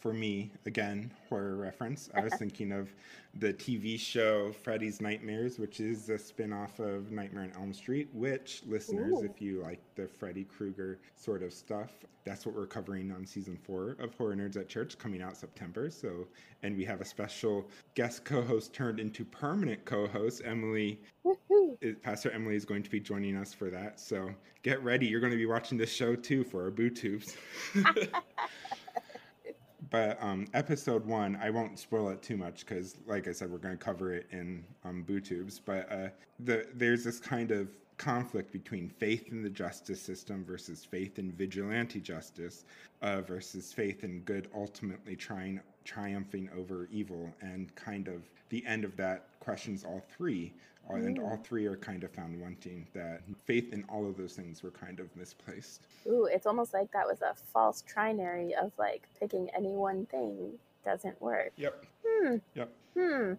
[0.00, 2.88] For me, again, horror reference, I was thinking of
[3.34, 8.08] the TV show Freddy's Nightmares, which is a spin off of Nightmare on Elm Street,
[8.12, 9.24] which, listeners, Ooh.
[9.24, 11.90] if you like the Freddy Krueger sort of stuff,
[12.24, 15.90] that's what we're covering on season four of Horror Nerds at Church coming out September.
[15.90, 16.28] So,
[16.62, 21.00] and we have a special guest co host turned into permanent co host, Emily.
[22.02, 23.98] Pastor Emily is going to be joining us for that.
[23.98, 24.30] So
[24.62, 25.06] get ready.
[25.06, 27.36] You're going to be watching this show too for our boo tubes.
[29.90, 33.58] but um, episode one, I won't spoil it too much because, like I said, we're
[33.58, 35.60] going to cover it in um, BooTubes.
[35.64, 36.08] But uh,
[36.40, 41.32] the, there's this kind of conflict between faith in the justice system versus faith in
[41.32, 42.64] vigilante justice
[43.02, 48.84] uh, versus faith in good ultimately trying triumphing over evil, and kind of the end
[48.84, 50.52] of that questions all three.
[50.88, 54.62] And all three are kind of found wanting that faith in all of those things
[54.62, 55.82] were kind of misplaced.
[56.06, 60.52] Ooh, it's almost like that was a false trinary of like picking any one thing
[60.84, 61.52] doesn't work.
[61.56, 61.84] Yep.
[62.06, 62.36] Hmm.
[62.54, 62.72] Yep.
[62.96, 63.32] Hmm.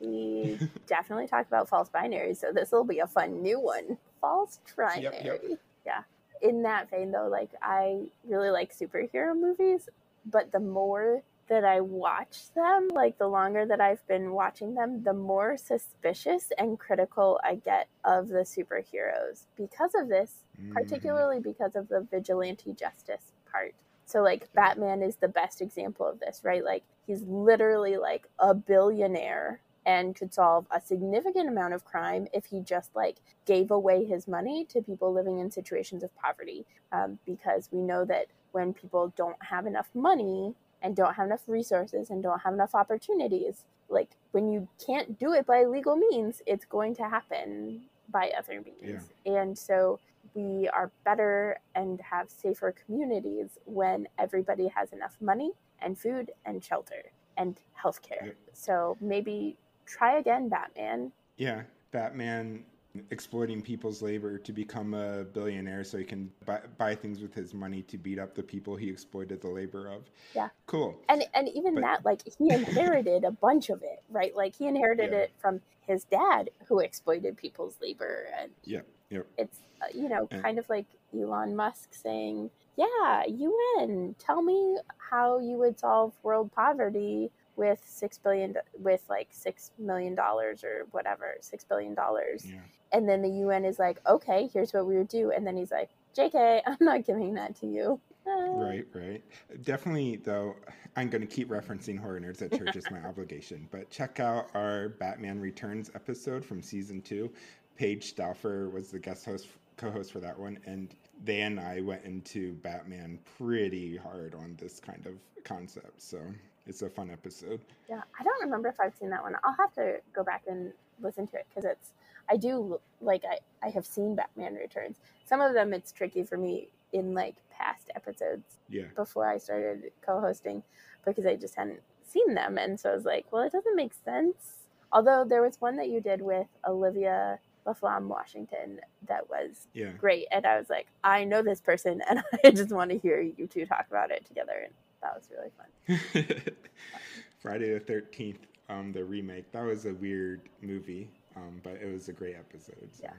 [0.00, 3.98] We definitely talked about false binaries, so this will be a fun new one.
[4.20, 5.02] False trinary.
[5.02, 5.60] Yep, yep.
[5.84, 6.02] Yeah.
[6.42, 9.88] In that vein, though, like I really like superhero movies,
[10.26, 15.02] but the more that I watch them, like the longer that I've been watching them,
[15.02, 20.72] the more suspicious and critical I get of the superheroes because of this Mhm.
[20.72, 23.74] particularly because of the vigilante justice part.
[24.06, 26.64] So like Batman is the best example of this, right?
[26.64, 32.46] Like he's literally like a billionaire and could solve a significant amount of crime if
[32.46, 37.18] he just like gave away his money to people living in situations of poverty um,
[37.26, 40.54] because we know that when people don't have enough money
[40.84, 45.32] and don't have enough resources and don't have enough opportunities like when you can't do
[45.32, 47.80] it by legal means it's going to happen
[48.10, 49.98] by other means and so
[50.34, 56.62] we are better and have safer communities when everybody has enough money and food and
[56.62, 57.02] shelter
[57.36, 58.26] and healthcare.
[58.26, 58.36] Yep.
[58.52, 59.56] So maybe
[59.86, 61.12] try again, Batman.
[61.36, 61.62] Yeah,
[61.92, 62.64] Batman
[63.10, 67.52] exploiting people's labor to become a billionaire so he can buy, buy things with his
[67.52, 70.02] money to beat up the people he exploited the labor of.
[70.34, 70.48] Yeah.
[70.66, 70.96] Cool.
[71.08, 74.34] And and even But- that, like he inherited a bunch of it, right?
[74.34, 75.18] Like he inherited Yeah.
[75.18, 78.82] it from his dad, who exploited people's labor, and Yeah.
[79.10, 79.26] Yep.
[79.38, 80.86] it's uh, you know And- kind of like
[81.16, 88.18] Elon Musk saying yeah, UN, tell me how you would solve world poverty with six
[88.18, 92.60] billion with like six million dollars or whatever six billion dollars Yeah.
[92.92, 95.70] and then the un is like okay here's what we would do and then he's
[95.70, 99.22] like jk i'm not giving that to you Right, right.
[99.64, 100.56] Definitely, though,
[100.96, 103.68] I'm going to keep referencing Horror Nerds at Church as my obligation.
[103.70, 107.30] But check out our Batman Returns episode from season two.
[107.76, 112.04] Paige Stauffer was the guest host, co-host for that one, and they and I went
[112.04, 116.00] into Batman pretty hard on this kind of concept.
[116.00, 116.18] So
[116.66, 117.60] it's a fun episode.
[117.88, 120.72] yeah i don't remember if i've seen that one i'll have to go back and
[121.02, 121.92] listen to it because it's
[122.30, 126.36] i do like I, I have seen batman returns some of them it's tricky for
[126.36, 130.62] me in like past episodes Yeah, before I started co-hosting
[131.04, 133.92] because I just hadn't seen them, and so I was like, well, it doesn't make
[134.04, 134.66] sense.
[134.92, 139.90] Although there was one that you did with Olivia LaFlamme Washington that was yeah.
[139.98, 143.20] great, and I was like, I know this person, and I just want to hear
[143.20, 144.72] you two talk about it together, and
[145.04, 146.54] that was really fun.
[147.40, 149.52] Friday the Thirteenth, um, the remake.
[149.52, 152.88] That was a weird movie, um, but it was a great episode.
[152.92, 153.04] So.
[153.04, 153.12] Yeah.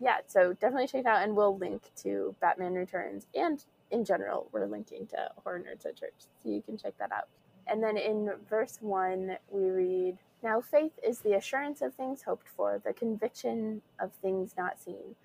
[0.00, 4.48] Yeah, so definitely check it out, and we'll link to Batman Returns, and in general,
[4.52, 7.28] we're linking to Horror Nerds at Church, so you can check that out.
[7.66, 12.48] And then in verse one, we read, "Now faith is the assurance of things hoped
[12.48, 15.16] for, the conviction of things not seen."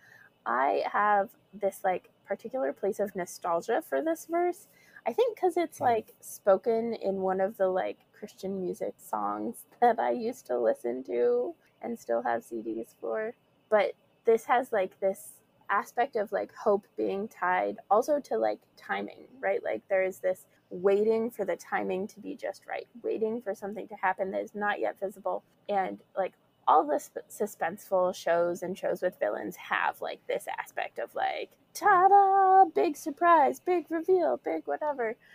[0.46, 4.68] I have this like particular place of nostalgia for this verse.
[5.08, 5.86] I think because it's Hmm.
[5.86, 11.04] like spoken in one of the like Christian music songs that I used to listen
[11.06, 13.34] to and still have CDs for.
[13.70, 13.94] But
[14.26, 15.34] this has like this
[15.70, 19.64] aspect of like hope being tied also to like timing, right?
[19.64, 23.88] Like there is this waiting for the timing to be just right, waiting for something
[23.88, 25.44] to happen that is not yet visible.
[25.70, 26.34] And like
[26.72, 31.52] all the sp- suspenseful shows and shows with villains have like this aspect of like,
[31.74, 35.16] ta da, big surprise, big reveal, big whatever.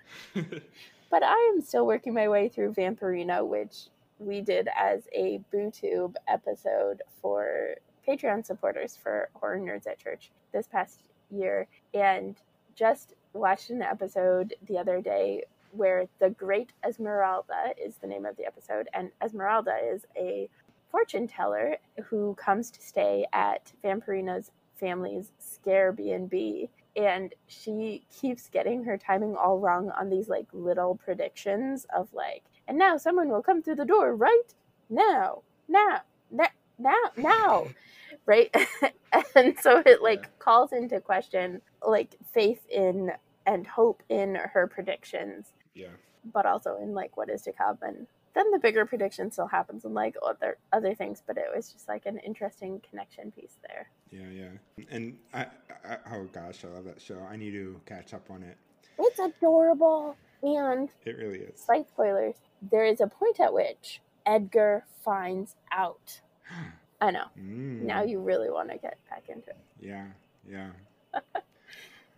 [1.11, 3.87] But I am still working my way through Vampirina, which
[4.19, 7.77] we did as a BooTube episode for
[8.07, 11.69] Patreon supporters for Horror Nerds at Church this past year.
[11.95, 12.37] And
[12.75, 18.37] just watched an episode the other day where the Great Esmeralda is the name of
[18.37, 18.89] the episode.
[18.93, 20.49] And Esmeralda is a
[20.91, 21.77] fortune teller
[22.07, 29.37] who comes to stay at Vampirina's family's Scare B&B and she keeps getting her timing
[29.37, 33.75] all wrong on these like little predictions of like and now someone will come through
[33.77, 34.55] the door right
[34.91, 37.67] now now now now now.
[38.27, 38.55] Right?
[39.37, 40.29] And so it like Yeah.
[40.39, 43.13] calls into question like faith in
[43.47, 45.53] and hope in her predictions.
[45.75, 45.89] Yeah.
[46.33, 47.79] but also in like what is to come.
[47.83, 48.07] And
[48.37, 51.89] then the bigger prediction still happens and like other other things but it was just
[51.89, 54.85] like an interesting connection piece there Yeah, yeah.
[54.91, 55.47] And I,
[55.85, 57.19] I, oh gosh, I love that show.
[57.29, 58.57] I need to catch up on it.
[58.99, 61.59] it's adorable and It really is.
[61.61, 62.37] slight spoilers
[62.71, 66.21] there is a point at which edgar finds out
[67.01, 70.07] i know Mm, now you really want to get back into it Yeah,
[70.49, 70.71] yeah.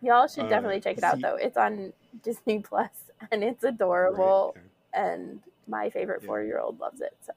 [0.02, 1.92] y'all should Uh, definitely check it out see- though it's on
[2.22, 2.90] disney plus
[3.30, 5.04] and it's Right, adorable yeah.
[5.04, 6.26] and my favorite Yeah.
[6.26, 7.32] four year old loves it so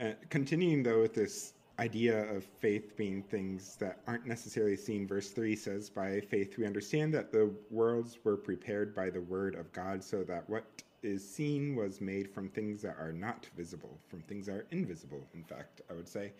[0.00, 5.30] Uh, continuing though with this idea of faith being things that aren't necessarily seen, verse
[5.30, 9.72] 3 says, By faith we understand that the worlds were prepared by the word of
[9.72, 10.64] God, so that what
[11.02, 15.24] is seen was made from things that are not visible, from things that are invisible,
[15.34, 16.32] in fact, I would say.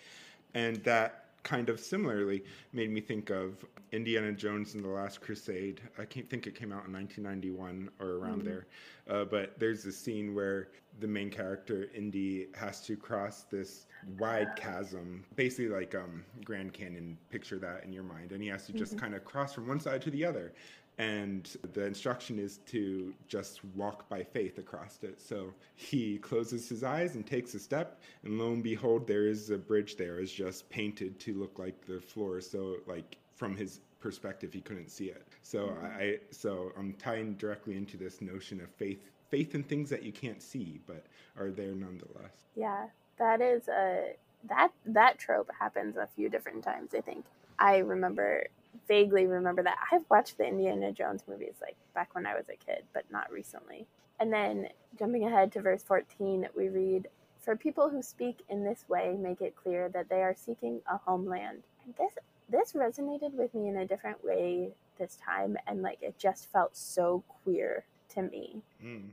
[0.55, 5.81] And that kind of similarly made me think of Indiana Jones and the Last Crusade.
[5.99, 8.45] I can't think it came out in 1991 or around Mhm.
[8.45, 8.67] there.
[9.09, 10.69] Uh, but there's a scene where
[11.01, 13.87] the main character Indy has to cross this
[14.19, 17.17] wide chasm, basically like um, Grand Canyon.
[17.31, 19.01] Picture that in your mind, and he has to just Mhm.
[19.01, 20.53] kind of cross from one side to the other.
[20.99, 25.21] And the instruction is to just walk by faith across it.
[25.21, 29.51] So he closes his eyes and takes a step, and lo and behold, there is
[29.51, 32.41] a bridge there, is just painted to look like the floor.
[32.41, 35.29] So like from his perspective, he couldn't see it.
[35.43, 35.85] So Mhm.
[35.85, 40.13] I so I'm tying directly into this notion of faith, faith in things that you
[40.13, 42.47] can't see but are there nonetheless.
[42.57, 42.89] Yeah,
[43.19, 46.95] that is a that that trope happens a few different times.
[46.95, 47.25] I think
[47.59, 48.47] I remember
[48.87, 52.57] vaguely remember that I've watched the Indiana Jones movies like back when I was a
[52.57, 53.87] kid, but not recently.
[54.21, 54.69] And then
[54.99, 57.09] jumping ahead to verse fourteen, we read,
[57.41, 60.99] "For people who speak in this way make it clear that they are seeking a
[60.99, 62.13] homeland." And this
[62.49, 66.77] this resonated with me in a different way this time, and like it just felt
[66.77, 69.11] so queer to me Mm.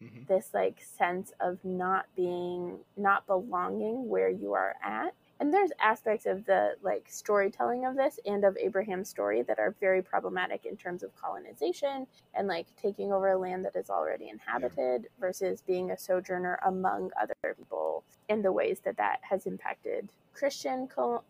[0.00, 5.70] hmm this like sense of not being not belonging where you are at and there's
[5.80, 10.66] aspects of the like storytelling of this and of Abraham's story that are very problematic
[10.66, 15.08] in terms of colonization and like taking over a land that is already inhabited yeah.
[15.18, 20.88] versus being a sojourner among other people in the ways that that has impacted Christian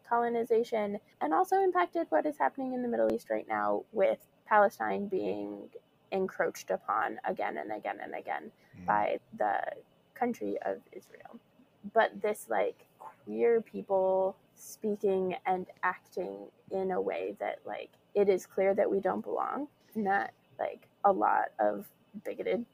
[0.08, 5.06] colonization and also impacted what is happening in the Middle East right now with Palestine
[5.06, 5.68] being
[6.10, 8.86] encroached upon again and again and again mm.
[8.86, 9.60] by the
[10.14, 11.38] country of Israel.
[11.94, 12.86] But this like
[13.24, 16.36] queer people speaking and acting
[16.70, 20.86] in a way that like it is clear that we don't belong and that like
[21.04, 21.86] a lot of
[22.24, 22.64] bigoted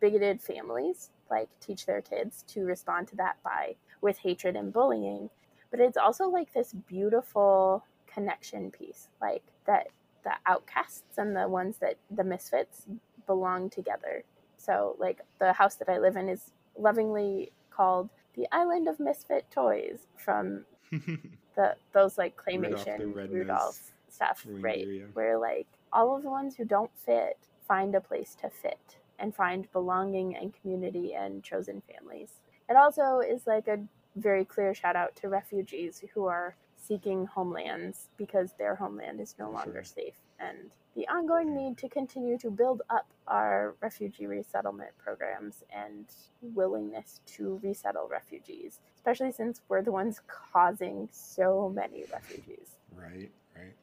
[0.00, 5.30] bigoted families like teach their kids to respond to that by with hatred and bullying.
[5.70, 9.88] But it's also like this beautiful connection piece like that
[10.24, 12.86] the outcasts and the ones that the misfits
[13.26, 14.24] belong together.
[14.56, 19.46] So like the house that i live in is lovingly called the Island of Misfit
[19.50, 24.86] Toys from the those like claymation Rudolph, Rudolph stuff, right?
[25.14, 29.34] Where like all of the ones who don't fit find a place to fit and
[29.34, 32.30] find belonging and community and chosen families.
[32.68, 33.78] It also is like a
[34.16, 39.50] very clear shout out to refugees who are seeking homelands because their homeland is no
[39.50, 39.84] longer sure.
[39.84, 46.06] safe and the ongoing need to continue to build up our refugee resettlement programs and
[46.40, 52.78] willingness to resettle refugees, especially since we're the ones causing so many refugees.
[52.94, 53.74] Right, right.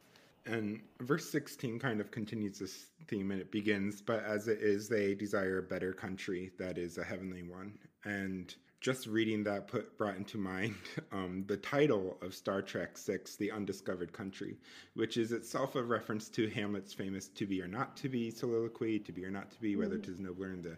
[0.45, 4.89] And verse 16 kind of continues this theme and it begins, but as it is,
[4.89, 7.77] they desire a better country that is a heavenly one.
[8.05, 8.53] And
[8.83, 10.75] just reading that put brought into mind
[11.13, 14.57] um, the title of Star Trek Six: The Undiscovered Country,
[14.93, 18.99] which is itself a reference to Hamlet's famous "To be or not to be" soliloquy,
[18.99, 20.11] "To be or not to be, whether mm-hmm.
[20.11, 20.77] tis nobler." in the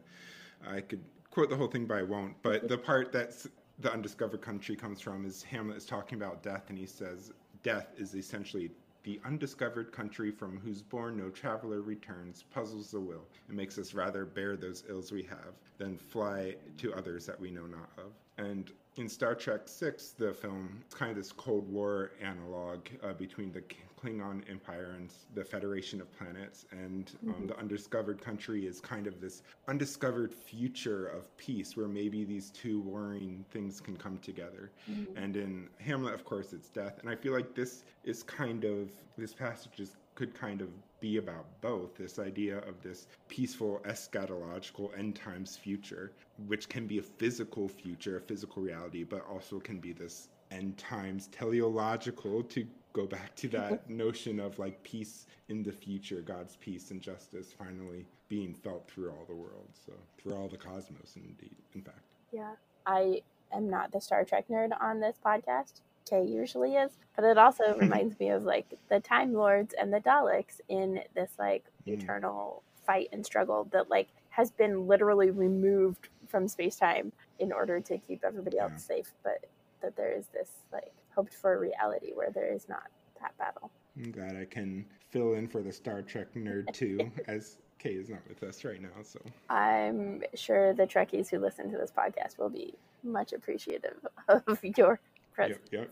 [0.65, 2.41] I could quote the whole thing, but I won't.
[2.43, 3.47] But the part that's
[3.79, 7.33] the undiscovered country comes from is Hamlet is talking about death, and he says
[7.63, 8.69] death is essentially
[9.05, 13.93] the undiscovered country from whose bourne no traveler returns puzzles the will and makes us
[13.93, 18.11] rather bear those ills we have than fly to others that we know not of.
[18.43, 23.13] And in Star Trek Six, the film, it's kind of this Cold War analog uh,
[23.13, 23.61] between the
[24.01, 27.47] Klingon Empire and the Federation of Planets, and um, mm-hmm.
[27.47, 32.81] the undiscovered country is kind of this undiscovered future of peace, where maybe these two
[32.81, 34.71] warring things can come together.
[34.89, 35.17] Mm-hmm.
[35.17, 38.91] And in Hamlet, of course, it's death, and I feel like this is kind of
[39.17, 44.97] this passage is could kind of be about both this idea of this peaceful eschatological
[44.97, 46.13] end times future,
[46.47, 50.77] which can be a physical future, a physical reality, but also can be this end
[50.77, 56.55] times teleological to go back to that notion of like peace in the future, God's
[56.55, 59.67] peace and justice finally being felt through all the world.
[59.85, 61.99] So through all the cosmos indeed, in fact.
[62.31, 62.53] Yeah.
[62.85, 65.81] I am not the Star Trek nerd on this podcast.
[66.09, 69.99] Kay usually is, but it also reminds me of like the Time Lords and the
[69.99, 71.93] Daleks in this like mm.
[71.93, 77.79] eternal fight and struggle that like has been literally removed from space time in order
[77.79, 78.97] to keep everybody else yeah.
[78.97, 79.45] safe, but
[79.81, 82.83] that there is this like hoped for reality where there is not
[83.21, 83.71] that battle.
[83.97, 88.09] I'm glad I can fill in for the Star Trek nerd too, as Kay is
[88.09, 89.01] not with us right now.
[89.03, 93.97] So I'm sure the Trekkies who listen to this podcast will be much appreciative
[94.27, 94.99] of your
[95.35, 95.67] presence.
[95.71, 95.89] Yep.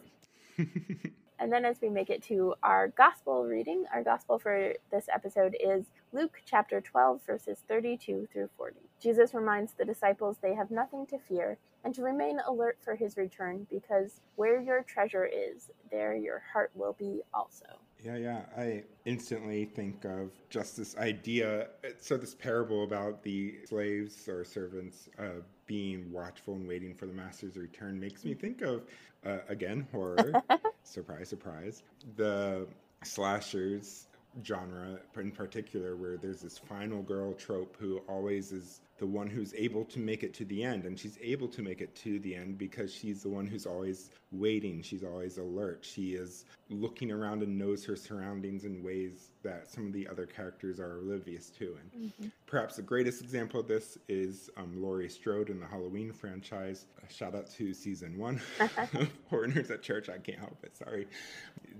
[0.57, 0.67] yep.
[1.39, 5.55] and then as we make it to our gospel reading, our gospel for this episode
[5.59, 8.77] is Luke chapter 12, verses 32 through 40.
[9.01, 13.17] Jesus reminds the disciples they have nothing to fear and to remain alert for his
[13.17, 17.65] return because where your treasure is, there your heart will be also.
[18.03, 18.41] Yeah, yeah.
[18.57, 21.67] I instantly think of just this idea.
[21.99, 27.13] So, this parable about the slaves or servants uh, being watchful and waiting for the
[27.13, 28.83] master's return makes me think of,
[29.25, 30.33] uh, again, horror.
[30.83, 31.83] surprise, surprise.
[32.15, 32.67] The
[33.03, 34.07] slashers
[34.43, 39.53] genre in particular where there's this final girl trope who always is the one who's
[39.55, 40.85] able to make it to the end.
[40.85, 44.11] And she's able to make it to the end because she's the one who's always
[44.31, 44.81] waiting.
[44.81, 45.79] She's always alert.
[45.81, 50.25] She is looking around and knows her surroundings in ways that some of the other
[50.25, 51.75] characters are oblivious to.
[51.81, 52.27] And mm-hmm.
[52.45, 56.85] perhaps the greatest example of this is um, Laurie Strode in the Halloween franchise.
[57.05, 58.39] A shout out to season one.
[59.29, 60.07] Horror Nerds at Church.
[60.07, 60.77] I can't help it.
[60.77, 61.07] Sorry.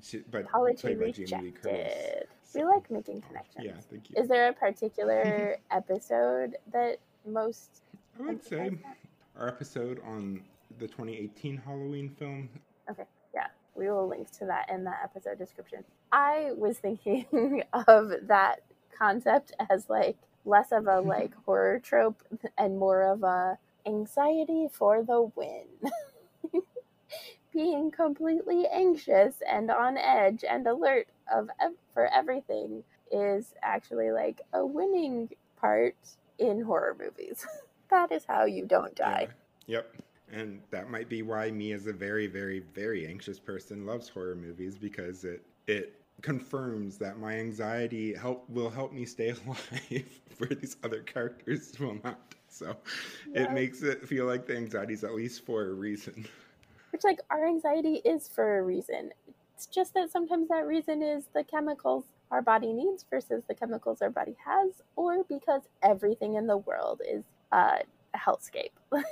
[0.01, 2.27] She, but played by Jamie Lee Curtis.
[2.53, 3.65] We like making connections.
[3.65, 4.21] Yeah, thank you.
[4.21, 7.81] Is there a particular episode that most?
[8.19, 8.71] I would say
[9.37, 10.41] our episode on
[10.79, 12.49] the 2018 Halloween film.
[12.89, 15.83] Okay, yeah, we will link to that in the episode description.
[16.11, 18.61] I was thinking of that
[18.97, 22.21] concept as like less of a like horror trope
[22.57, 25.65] and more of a anxiety for the win.
[27.53, 31.49] being completely anxious and on edge and alert of
[31.93, 35.95] for everything is actually like a winning part
[36.43, 37.45] in horror movies.
[37.89, 39.27] that is how you don't die.
[39.67, 39.77] Yeah.
[39.77, 39.95] Yep.
[40.31, 44.35] And that might be why me as a very, very, very anxious person loves horror
[44.35, 50.49] movies because it it confirms that my anxiety help will help me stay alive where
[50.49, 52.35] these other characters will not.
[52.49, 52.75] So
[53.33, 53.43] Yeah.
[53.43, 56.25] it makes it feel like the anxiety is at least for a reason.
[56.91, 59.11] Which, like, our anxiety is for a reason.
[59.55, 64.01] It's just that sometimes that reason is the chemicals our body needs versus the chemicals
[64.01, 67.77] our body has, or because everything in the world is uh,
[68.13, 68.71] a hellscape.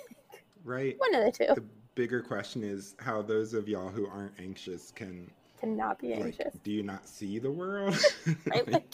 [0.64, 0.96] Right?
[1.00, 1.64] One of the two The
[1.96, 5.28] bigger question is how those of y'all who aren't anxious can
[5.60, 6.54] cannot be like anxious.
[6.64, 7.98] do you not see the world?
[8.46, 8.68] Right?
[8.72, 8.94] Like,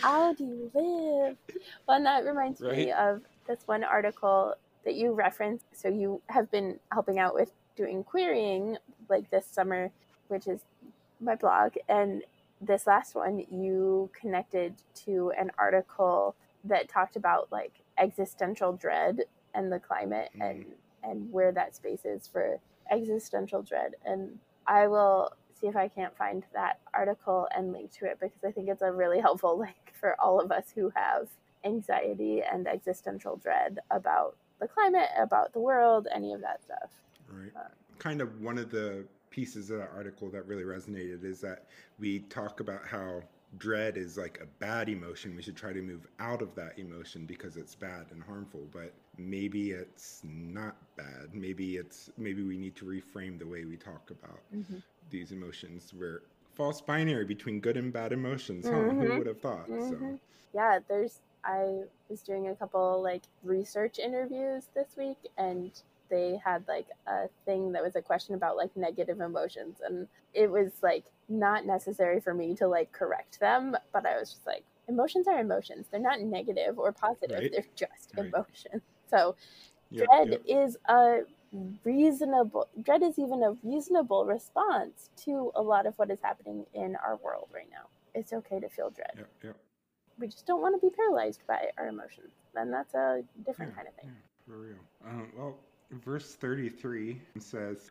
[0.00, 1.36] how do you live?
[1.86, 4.54] Well, and that reminds me of this one article
[4.86, 5.66] that you referenced.
[5.72, 8.78] So you have been helping out with doing querying
[9.10, 9.90] like this summer,
[10.28, 10.60] which is
[11.20, 11.74] my blog.
[11.90, 12.22] And
[12.62, 19.20] this last one, you connected to an article that talked about like existential dread
[19.54, 20.64] and the climate and
[21.02, 22.60] and where that space is for
[22.90, 23.92] existential dread.
[24.04, 28.44] And I will see if I can't find that article and link to it because
[28.44, 31.28] I think it's a really helpful link for all of us who have
[31.64, 36.90] anxiety and existential dread about the climate, about the world, any of that stuff.
[37.28, 37.50] Right.
[37.56, 41.64] Uh, Kind of one of the pieces of that article that really resonated is that
[41.98, 43.22] we talk about how
[43.58, 45.34] dread is like a bad emotion.
[45.34, 48.68] We should try to move out of that emotion because it's bad and harmful.
[48.72, 51.34] But maybe it's not bad.
[51.34, 54.40] Maybe it's maybe we need to reframe the way we talk about
[55.10, 55.92] these emotions.
[55.98, 56.22] We're
[56.54, 58.68] false binary between good and bad emotions.
[58.68, 58.76] Huh?
[58.76, 59.18] Who Mhm.
[59.18, 59.66] would have thought?
[59.66, 60.20] So Mhm.
[60.54, 61.20] Yeah, there's.
[61.44, 65.72] I was doing a couple like research interviews this week, and
[66.12, 70.48] they had like a thing that was a question about like negative emotions, and it
[70.50, 74.64] was like not necessary for me to like correct them, but I was just like,
[74.88, 75.86] emotions are emotions.
[75.90, 77.38] They're not negative or positive.
[77.38, 77.50] Right.
[77.52, 78.26] They're just Right.
[78.26, 78.82] emotions.
[79.10, 79.34] So
[79.90, 80.42] Yep, dread yep.
[80.46, 81.20] is a
[81.84, 86.96] reasonable dread is even a reasonable response to a lot of what is happening in
[86.96, 87.86] our world right now.
[88.14, 89.56] It's okay to feel dread Yep, yep.
[90.18, 92.32] we just don't want to be paralyzed by our emotions.
[92.54, 94.10] Then that's a different Yeah, kind of thing.
[94.14, 94.82] yeah, for real.
[95.06, 95.54] Um, well,
[95.92, 97.90] verse 33 says,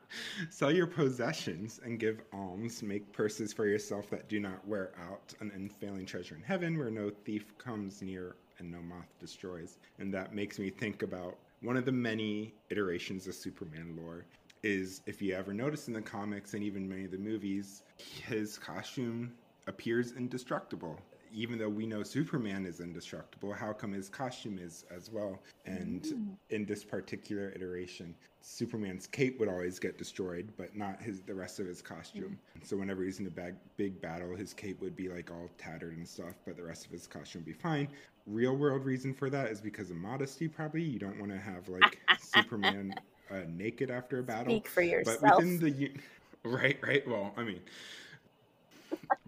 [0.49, 2.82] Sell your possessions and give alms.
[2.82, 6.91] Make purses for yourself that do not wear out, an unfailing treasure in heaven where
[6.91, 9.78] no thief comes near and no moth destroys.
[9.99, 14.26] And that makes me think about one of the many iterations of Superman lore.
[14.64, 18.60] Is if you ever notice in the comics and even many of the movies, his
[18.60, 19.34] costume
[19.66, 20.99] appears indestructible
[21.32, 25.41] even though we know Superman is indestructible, how come his costume is as well?
[25.65, 26.38] And Mm.
[26.49, 31.59] in this particular iteration, Superman's cape would always get destroyed, but not his the rest
[31.59, 32.38] of his costume.
[32.63, 35.95] So whenever he's in a bag, big battle, his cape would be like all tattered
[35.97, 37.88] and stuff, but the rest of his costume would be fine.
[38.25, 40.47] Real world reason for that is because of modesty.
[40.47, 42.93] Probably you don't want to have like Superman
[43.29, 44.53] uh, naked after a battle.
[44.53, 45.38] Speak for But yourself.
[45.38, 45.91] within the
[46.43, 47.07] right, right.
[47.07, 47.61] Well, I mean,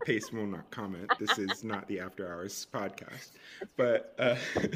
[0.05, 1.11] Pace will not comment.
[1.20, 3.32] This is not the After Hours podcast,
[3.78, 4.36] but uh,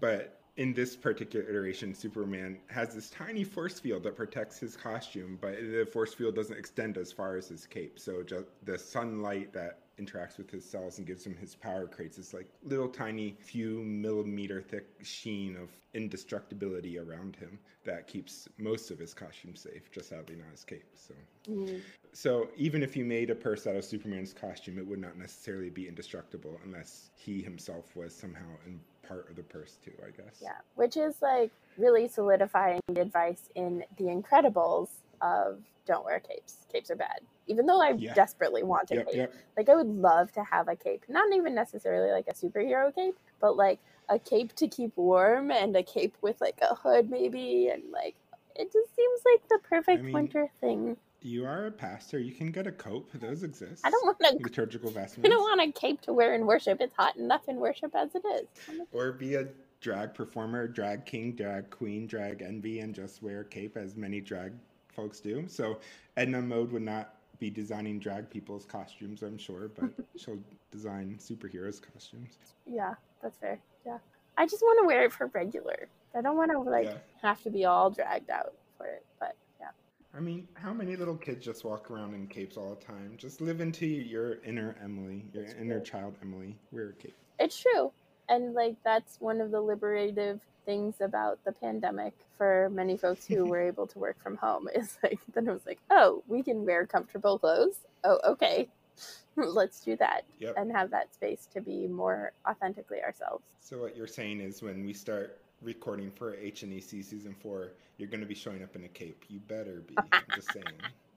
[0.00, 5.38] but in this particular iteration, Superman has this tiny force field that protects his costume,
[5.40, 7.98] but the force field doesn't extend as far as his cape.
[7.98, 12.16] So just the sunlight that interacts with his cells and gives him his power creates
[12.16, 18.90] this like little tiny few millimeter thick sheen of indestructibility around him that keeps most
[18.90, 21.14] of his costume safe just sadly not his cape so.
[21.50, 21.80] Mm.
[22.12, 25.70] so even if you made a purse out of superman's costume it would not necessarily
[25.70, 30.40] be indestructible unless he himself was somehow in part of the purse too i guess.
[30.42, 34.88] Yeah, which is like really solidifying the advice in The Incredibles
[35.20, 36.66] of don't wear capes.
[36.72, 37.20] Capes are bad.
[37.46, 38.12] Even though I Yeah.
[38.14, 39.16] desperately want a yep cape.
[39.16, 41.04] yep Like I would love to have a cape.
[41.08, 43.78] Not even necessarily like a superhero cape, but like
[44.10, 48.16] a cape to keep warm and a cape with like a hood maybe and like
[48.56, 50.96] it just seems like the perfect mean- winter thing.
[51.20, 54.38] you are a pastor you can get a cope those exist I don't want a
[54.42, 56.80] liturgical vestments I don't want a cape to wear in worship.
[56.80, 58.46] It's hot enough in worship as it is.
[58.92, 59.48] or be a
[59.80, 64.20] drag performer, drag king, drag queen, drag envy, and just wear a cape as many
[64.20, 64.52] drag
[64.98, 65.44] folks do.
[65.46, 65.78] So
[66.16, 70.40] Edna Mode would not be designing drag people's costumes, I'm sure, but she'll
[70.72, 72.36] design superheroes' costumes.
[72.66, 73.60] Yeah, that's fair.
[73.86, 73.98] Yeah.
[74.36, 75.88] I just want to wear it for regular.
[76.16, 76.96] I don't want to like Yeah.
[77.22, 79.04] have to be all dragged out for it.
[79.20, 79.68] But yeah.
[80.16, 83.14] I mean, how many little kids just walk around in capes all the time?
[83.16, 85.84] Just live into your inner Emily, your It's inner true.
[86.00, 86.56] child Emily.
[86.72, 87.14] Wear a cape.
[87.38, 87.92] It's true.
[88.28, 93.44] And like that's one of the liberative things about the pandemic for many folks who
[93.50, 96.64] were able to work from home is like then it was like, oh, we can
[96.64, 97.76] wear comfortable clothes.
[98.04, 98.68] Oh, okay.
[99.36, 100.54] Let's do that Yep.
[100.56, 103.44] and have that space to be more authentically ourselves.
[103.60, 108.20] So what you're saying is when we start recording for H&EC season 4, you're going
[108.20, 109.24] to be showing up in a cape.
[109.28, 109.94] You better be.
[110.12, 110.66] I'm just saying.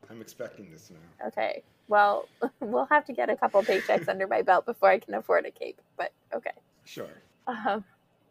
[0.09, 1.27] I'm expecting this now.
[1.27, 1.63] Okay.
[1.87, 2.27] Well,
[2.59, 5.51] we'll have to get a couple paychecks under my belt before I can afford a
[5.51, 6.51] cape, but okay.
[6.85, 7.21] Sure.
[7.47, 7.83] Um,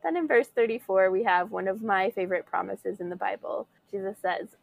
[0.02, 3.66] then in verse 34, we have one of my favorite promises in the Bible.
[3.90, 4.56] Jesus says,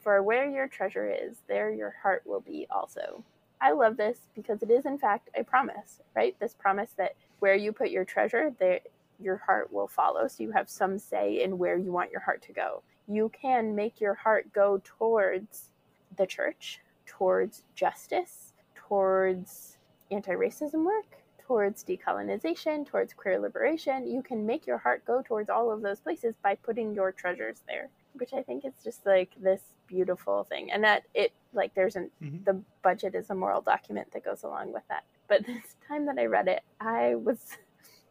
[0.00, 3.22] For where your treasure is, there your heart will be also.
[3.60, 6.36] I love this because it is, in fact, a promise, right?
[6.38, 8.80] This promise that where you put your treasure, there
[9.20, 10.28] your heart will follow.
[10.28, 12.82] So you have some say in where you want your heart to go.
[13.08, 15.70] You can make your heart go towards
[16.16, 19.76] the church, towards justice, towards
[20.10, 21.17] anti racism work,
[21.48, 24.06] towards decolonization, towards queer liberation.
[24.06, 27.62] You can make your heart go towards all of those places by putting your treasures
[27.66, 30.70] there, which I think is just like this beautiful thing.
[30.70, 32.44] And that it, like, there's an, Mhm.
[32.44, 35.04] the budget is a moral document that goes along with that.
[35.26, 37.56] But this time that I read it, I was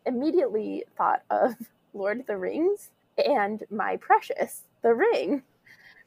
[0.07, 1.53] immediately thought of
[1.93, 2.89] Lord of the Rings
[3.23, 5.43] and My Precious, the ring,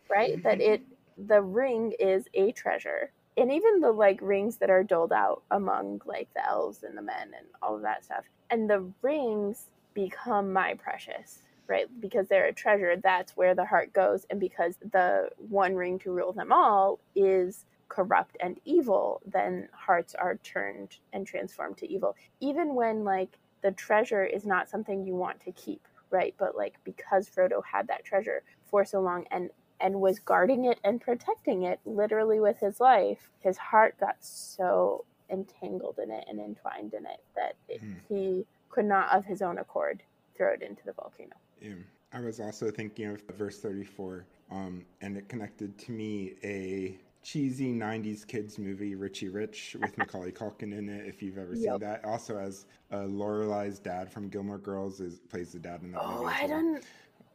[0.09, 0.43] right?
[0.43, 0.83] that it,
[1.17, 6.03] the ring is a treasure and even the like rings that are doled out among
[6.05, 8.25] like the elves and the men and all of that stuff.
[8.51, 11.87] And the rings become my precious right?
[12.01, 14.27] Because they're a treasure that's where the heart goes.
[14.29, 20.15] And because the one ring to rule them all is corrupt and evil then hearts
[20.17, 22.17] are turned and transformed to evil.
[22.41, 26.35] Even when like the treasure is not something you want to keep right?
[26.39, 29.51] But like because frodo had that treasure for so long and
[29.81, 35.05] and was guarding it and protecting it literally with his life, his heart got so
[35.31, 37.93] entangled in it and entwined in it that it, Hmm.
[38.09, 40.03] he could not, of his own accord,
[40.37, 41.35] throw it into the volcano.
[41.61, 41.75] Yeah.
[42.13, 47.73] I was also thinking of verse 34, um, and it connected to me a cheesy
[47.73, 52.05] 90s kids movie, Richie Rich, with Macaulay Culkin in it, if you've ever seen that.
[52.05, 56.23] Also has uh, Lorelai's dad from Gilmore Girls is plays the dad in that Oh,
[56.23, 56.27] movie.
[56.35, 56.63] as I well.
[56.63, 56.85] didn't.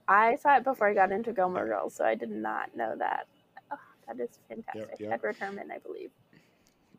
[0.07, 3.27] I saw it before I got into Gilmore Girls, so I did not know that.
[3.71, 3.77] Oh,
[4.07, 4.99] that is fantastic.
[4.99, 5.13] yep.
[5.13, 6.11] Edward Herman, I believe.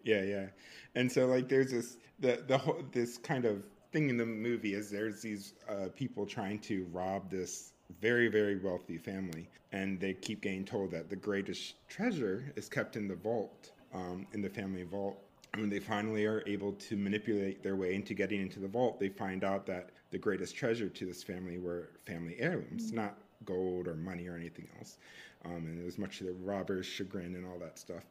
[0.03, 0.47] Yeah, yeah.
[0.95, 4.75] And so like there's this the the whole this kind of thing in the movie
[4.75, 10.13] is there's these uh, people trying to rob this very very wealthy family and they
[10.13, 14.49] keep getting told that the greatest treasure is kept in the vault um, in the
[14.49, 15.26] family vault
[15.59, 19.09] when they finally are able to manipulate their way into getting into the vault they
[19.09, 23.95] find out that the greatest treasure to this family were family heirlooms not gold or
[23.95, 24.99] money or anything else
[25.45, 28.05] um, and it was much to the robbers chagrin and all that stuff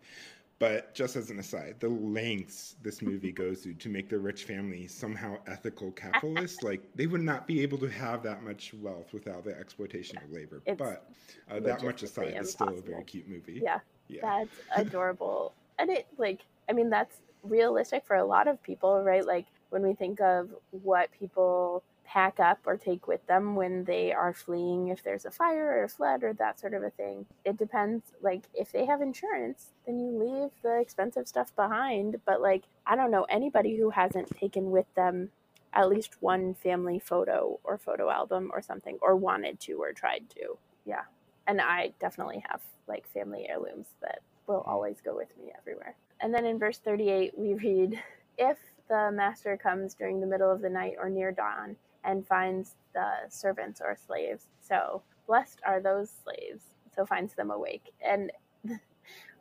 [0.57, 4.45] but just as an aside, the lengths this movie goes to to make the rich
[4.45, 9.13] family somehow ethical capitalists, like they would not be able to have that much wealth
[9.13, 10.61] without the exploitation of labor.
[10.65, 11.09] It's but
[11.51, 13.61] uh, that much aside, it's still a very cute movie.
[13.63, 13.79] Yeah.
[14.07, 14.21] Yeah.
[14.21, 15.53] That's adorable.
[15.77, 16.39] and it like
[16.69, 17.17] I mean that's
[17.49, 19.25] realistic for a lot of people, right?
[19.25, 24.13] Like when we think of what people pack up or take with them when they
[24.13, 27.25] are fleeing if there's a fire or a flood or that sort of a thing.
[27.43, 32.41] It depends like if they have insurance, then you leave the expensive stuff behind, but
[32.41, 35.31] like I don't know anybody who hasn't taken with them
[35.73, 40.29] at least one family photo or photo album or something or wanted to or tried
[40.29, 40.57] to.
[40.85, 41.03] Yeah
[41.47, 45.95] and I definitely have like family heirlooms that will always go with me everywhere.
[46.22, 48.01] And then in verse 38, we read,
[48.38, 48.57] If
[48.89, 53.09] the master comes during the middle of the night or near dawn and finds the
[53.30, 56.63] servants or slaves, so blessed are those slaves,
[56.95, 57.93] so finds them awake.
[58.05, 58.32] And
[58.70, 58.78] I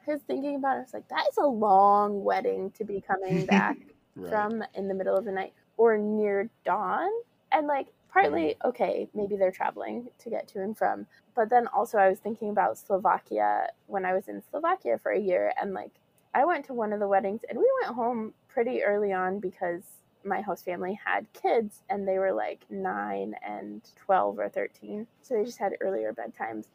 [0.06, 3.46] was thinking about it, I was like, that is a long wedding to be coming
[3.46, 3.78] back
[4.16, 4.30] Right.
[4.30, 7.10] from in the middle of the night or near dawn.
[7.50, 8.68] And like partly mm-hmm.
[8.68, 11.06] okay, maybe they're traveling to get to and from.
[11.34, 15.18] But then also I was thinking about Slovakia when I was in Slovakia for a
[15.18, 15.90] year and like
[16.34, 19.82] I went to one of the weddings and we went home pretty early on because
[20.24, 25.06] my host family had kids and they were like 9 and 12 or 13.
[25.22, 26.66] So they just had earlier bedtimes.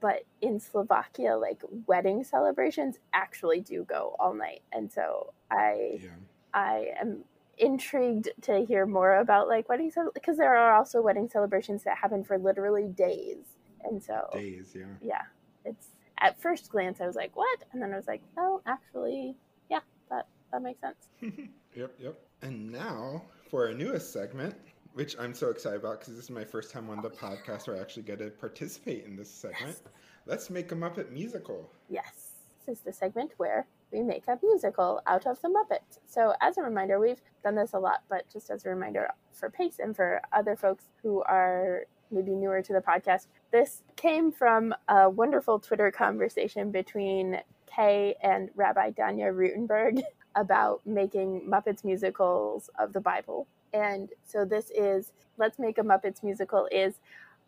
[0.00, 4.62] But in Slovakia, like wedding celebrations actually do go all night.
[4.72, 6.10] And so I Yeah.
[6.52, 7.24] I am
[7.58, 12.24] intrigued to hear more about like wedding because there are also wedding celebrations that happen
[12.24, 14.86] for literally days, and so Days, yeah.
[15.00, 15.22] yeah,
[15.64, 15.88] it's
[16.20, 19.36] at first glance I was like what, and then I was like oh actually
[19.70, 21.08] yeah that that makes sense.
[21.74, 22.18] yep, yep.
[22.42, 24.54] And now for our newest segment,
[24.94, 27.76] which I'm so excited about because this is my first time on the podcast where
[27.76, 29.80] I actually get to participate in this segment.
[30.26, 31.70] Let's make a Muppet musical.
[31.90, 32.30] Yes,
[32.66, 35.98] this is the segment where we make a musical out of the Muppets.
[36.06, 39.50] So, as a reminder, we've done this a lot, but just as a reminder for
[39.50, 44.74] Pace and for other folks who are maybe newer to the podcast, this came from
[44.88, 50.02] a wonderful Twitter conversation between Kay and Rabbi Danya Ruttenberg
[50.36, 53.46] about making Muppets musicals of the Bible.
[53.72, 56.94] And so this is Let's Make a Muppets Musical is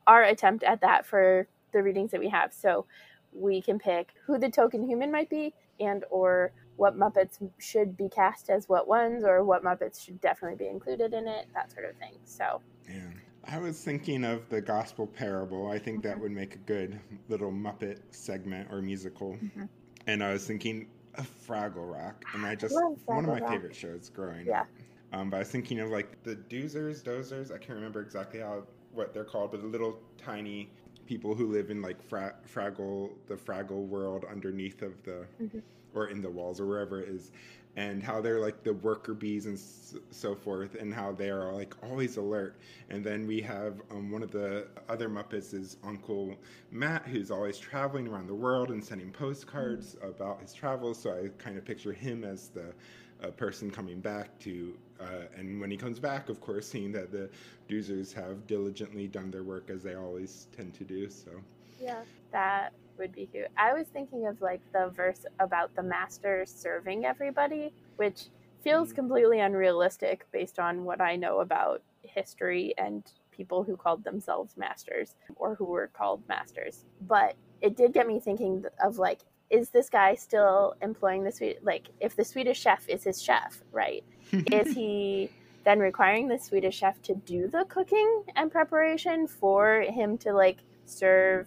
[0.07, 2.53] our attempt at that for the readings that we have.
[2.53, 2.87] So
[3.33, 8.09] we can pick who the token human might be and or what Muppets should be
[8.09, 11.87] cast as what ones or what Muppets should definitely be included in it, that sort
[11.87, 12.15] of thing.
[12.25, 13.11] So yeah.
[13.49, 15.71] I was thinking of the gospel parable.
[15.71, 19.33] I think that would make a good little Muppet segment or musical.
[19.35, 19.65] Mm-hmm.
[20.07, 22.75] And I was thinking of Fraggle Rock, and I just
[23.07, 23.51] one of my Rock.
[23.51, 24.63] favorite shows growing yeah.
[24.63, 24.67] up.
[25.13, 27.53] Um, but I was thinking of like the Doozers, Dozers.
[27.53, 30.71] I can't remember exactly how what they're called, but the little tiny
[31.07, 35.59] people who live in like fra- Fraggle, the Fraggle world underneath of the, mm-hmm.
[35.95, 37.31] or in the walls or wherever it is,
[37.77, 39.59] and how they're like the worker bees and
[40.11, 42.57] so forth, and how they are like always alert.
[42.91, 46.35] And then we have um, one of the other Muppets is Uncle
[46.71, 50.09] Matt, who's always traveling around the world and sending postcards mm-hmm.
[50.09, 50.99] about his travels.
[50.99, 52.73] So I kind of picture him as the
[53.23, 57.11] a person coming back to, uh, and when he comes back, of course, seeing that
[57.11, 57.31] the
[57.69, 61.09] Doozers have diligently done their work as they always tend to do.
[61.09, 61.31] So,
[61.81, 62.01] yeah,
[62.33, 63.47] that would be cute.
[63.57, 68.27] I was thinking of like the verse about the master serving everybody, which
[68.63, 74.03] feels mm completely unrealistic based on what I know about history and people who called
[74.03, 76.85] themselves masters or who were called masters.
[77.07, 79.21] But it did get me thinking of like
[79.51, 83.63] is this guy still employing the Swedish like if the Swedish chef is his chef,
[83.71, 84.03] right?
[84.51, 85.31] is he
[85.65, 90.59] then requiring the Swedish chef to do the cooking and preparation for him to like
[90.85, 91.47] serve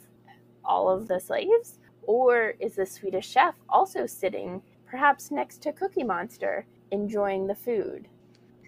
[0.70, 1.80] all of the slaves?
[2.04, 8.08] Or is the Swedish chef also sitting perhaps next to Cookie Monster enjoying the food?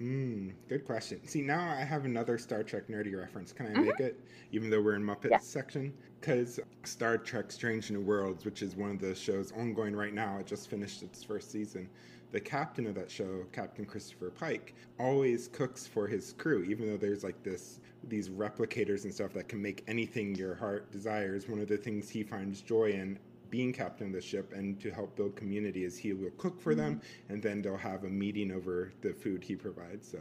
[0.02, 1.26] Mm, good question.
[1.28, 3.54] See, now I have another Star Trek nerdy reference.
[3.54, 3.86] Can I mm-hmm.
[3.86, 4.20] make it,
[4.52, 5.38] even though we're in Muppets yeah.
[5.38, 5.94] section?
[6.20, 10.38] Because Star Trek Strange New Worlds, which is one of the shows ongoing right now,
[10.40, 11.88] it just finished its first season.
[12.32, 16.98] The captain of that show, Captain Christopher Pike, always cooks for his crew, even though
[16.98, 21.48] there's like this these replicators and stuff that can make anything your heart desires.
[21.48, 23.20] One of the things he finds joy in
[23.52, 26.74] being captain of the ship and to help build community is he will cook for
[26.74, 27.34] them mm-hmm.
[27.34, 30.18] and then they'll have a meeting over the food he provides so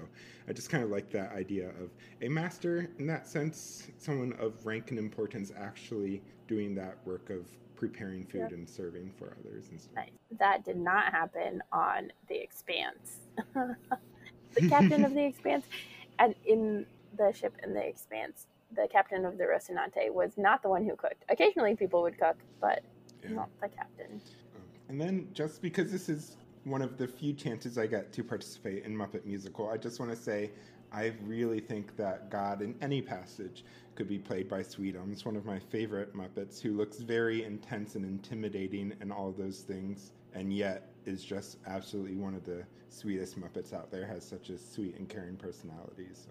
[0.48, 1.90] i just kind of like that idea of
[2.22, 7.46] a master in that sense someone of rank and importance actually doing that work of
[7.80, 8.52] preparing food yep.
[8.52, 10.04] and serving for others and stuff.
[10.38, 13.20] that did not happen on the expanse
[13.54, 15.64] the captain of the expanse
[16.18, 20.68] and in the ship in the expanse the captain of the Rocinante was not the
[20.68, 21.24] one who cooked.
[21.28, 22.82] Occasionally people would cook, but
[23.22, 23.30] yeah.
[23.30, 24.20] not the captain.
[24.20, 24.60] Oh.
[24.88, 28.84] And then, just because this is one of the few chances I get to participate
[28.84, 30.50] in Muppet Musical, I just want to say
[30.92, 33.64] I really think that God in any passage
[33.94, 38.04] could be played by Sweetums, one of my favorite Muppets, who looks very intense and
[38.04, 43.72] intimidating and all those things, and yet is just absolutely one of the sweetest Muppets
[43.72, 46.08] out there, has such a sweet and caring personality.
[46.12, 46.30] So.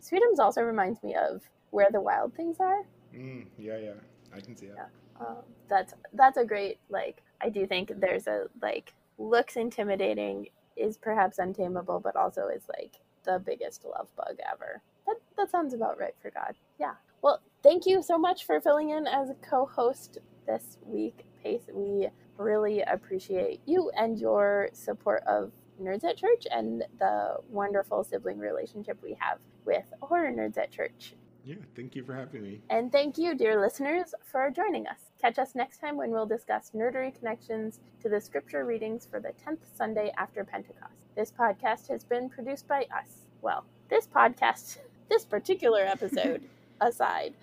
[0.00, 2.82] Sweetums also reminds me of Where the Wild Things Are.
[3.14, 3.90] Mm, yeah, yeah,
[4.34, 4.74] I can see it.
[4.76, 4.86] Yeah
[5.20, 5.38] um,
[5.68, 10.46] that's that's a great like i do think there's a like looks intimidating
[10.76, 12.96] is perhaps untamable but also is like
[13.26, 14.82] the biggest love bug ever.
[15.06, 16.54] That that sounds about right for god.
[16.80, 16.94] Yeah.
[17.22, 21.68] Well thank you so much for filling in as a co-host this week pace.
[21.72, 22.08] We
[22.38, 25.52] really appreciate you and your support of
[25.82, 31.14] nerds at church and the wonderful sibling relationship we have with horror nerds at church
[31.46, 32.60] yeah, thank you for having me.
[32.70, 34.98] And thank you, dear listeners, for joining us.
[35.22, 39.32] Catch us next time when we'll discuss nerdery connections to the scripture readings for the
[39.46, 40.94] 10th Sunday after Pentecost.
[41.14, 43.26] This podcast has been produced by us.
[43.42, 44.78] Well, this podcast,
[45.08, 46.42] this particular episode
[46.80, 47.34] aside,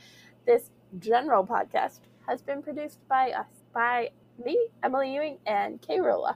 [0.45, 4.09] this general podcast has been produced by us, by
[4.43, 6.35] me, Emily Ewing, and Kay Roloff.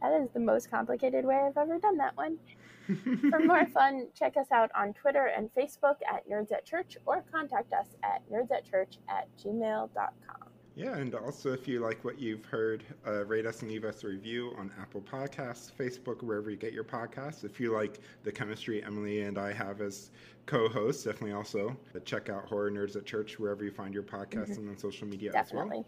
[0.00, 2.38] That is the most complicated way I've ever done that one.
[3.30, 7.24] For more fun, check us out on Twitter and Facebook at Nerds at Church or
[7.32, 10.48] contact us at nerdsatchurch at church at gmail.com.
[10.76, 14.04] Yeah, and also if you like what you've heard, uh, rate us and leave us
[14.04, 17.44] a review on Apple Podcasts, Facebook, wherever you get your podcasts.
[17.44, 20.10] If you like the chemistry Emily and I have as
[20.44, 21.74] co hosts, definitely also
[22.04, 24.60] check out Horror Nerds at Church wherever you find your podcasts mm-hmm.
[24.60, 25.78] and on social media definitely.
[25.78, 25.86] as well.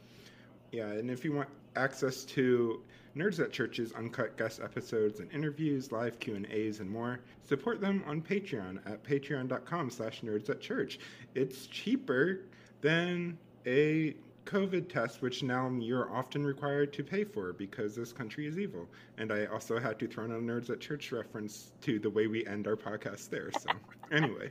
[0.73, 2.83] Yeah, and if you want access to
[3.17, 8.21] Nerds at Church's uncut guest episodes and interviews, live Q&As, and more, support them on
[8.21, 10.99] Patreon at patreon.com slash nerds at church.
[11.35, 12.41] It's cheaper
[12.81, 14.15] than a
[14.45, 18.89] COVID test, which now you're often required to pay for because this country is evil.
[19.19, 22.29] And I also had to throw in a Nerds at Church reference to the way
[22.29, 23.51] we end our podcast there.
[23.59, 23.69] So,
[24.13, 24.51] anyway.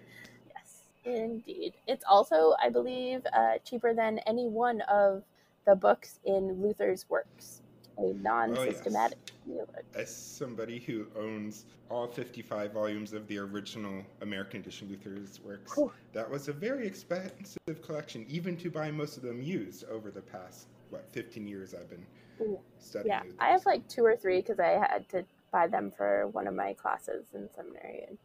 [0.56, 1.74] Yes, indeed.
[1.88, 5.24] It's also, I believe, uh, cheaper than any one of
[5.68, 7.62] the books in Luther's works,
[7.98, 9.18] a non systematic.
[9.50, 9.84] Oh, yes.
[9.94, 15.78] As somebody who owns all 55 volumes of the original American edition Luther's works,
[16.14, 20.22] that was a very expensive collection, even to buy most of them used over the
[20.22, 22.06] past, what, 15 years I've been
[22.42, 22.60] Ooh.
[22.80, 23.10] studying.
[23.10, 26.48] Yeah, I have like two or three because I had to buy them for one
[26.48, 28.18] of my classes in seminary and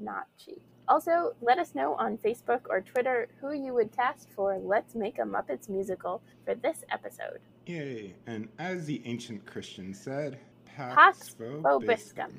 [0.00, 0.60] not cheap.
[0.88, 5.18] Also, let us know on Facebook or Twitter who you would cast for Let's Make
[5.18, 7.38] a Muppets musical for this episode.
[7.66, 8.14] Yay!
[8.26, 12.32] And as the ancient Christian said, Pax, Pax Vobiscum.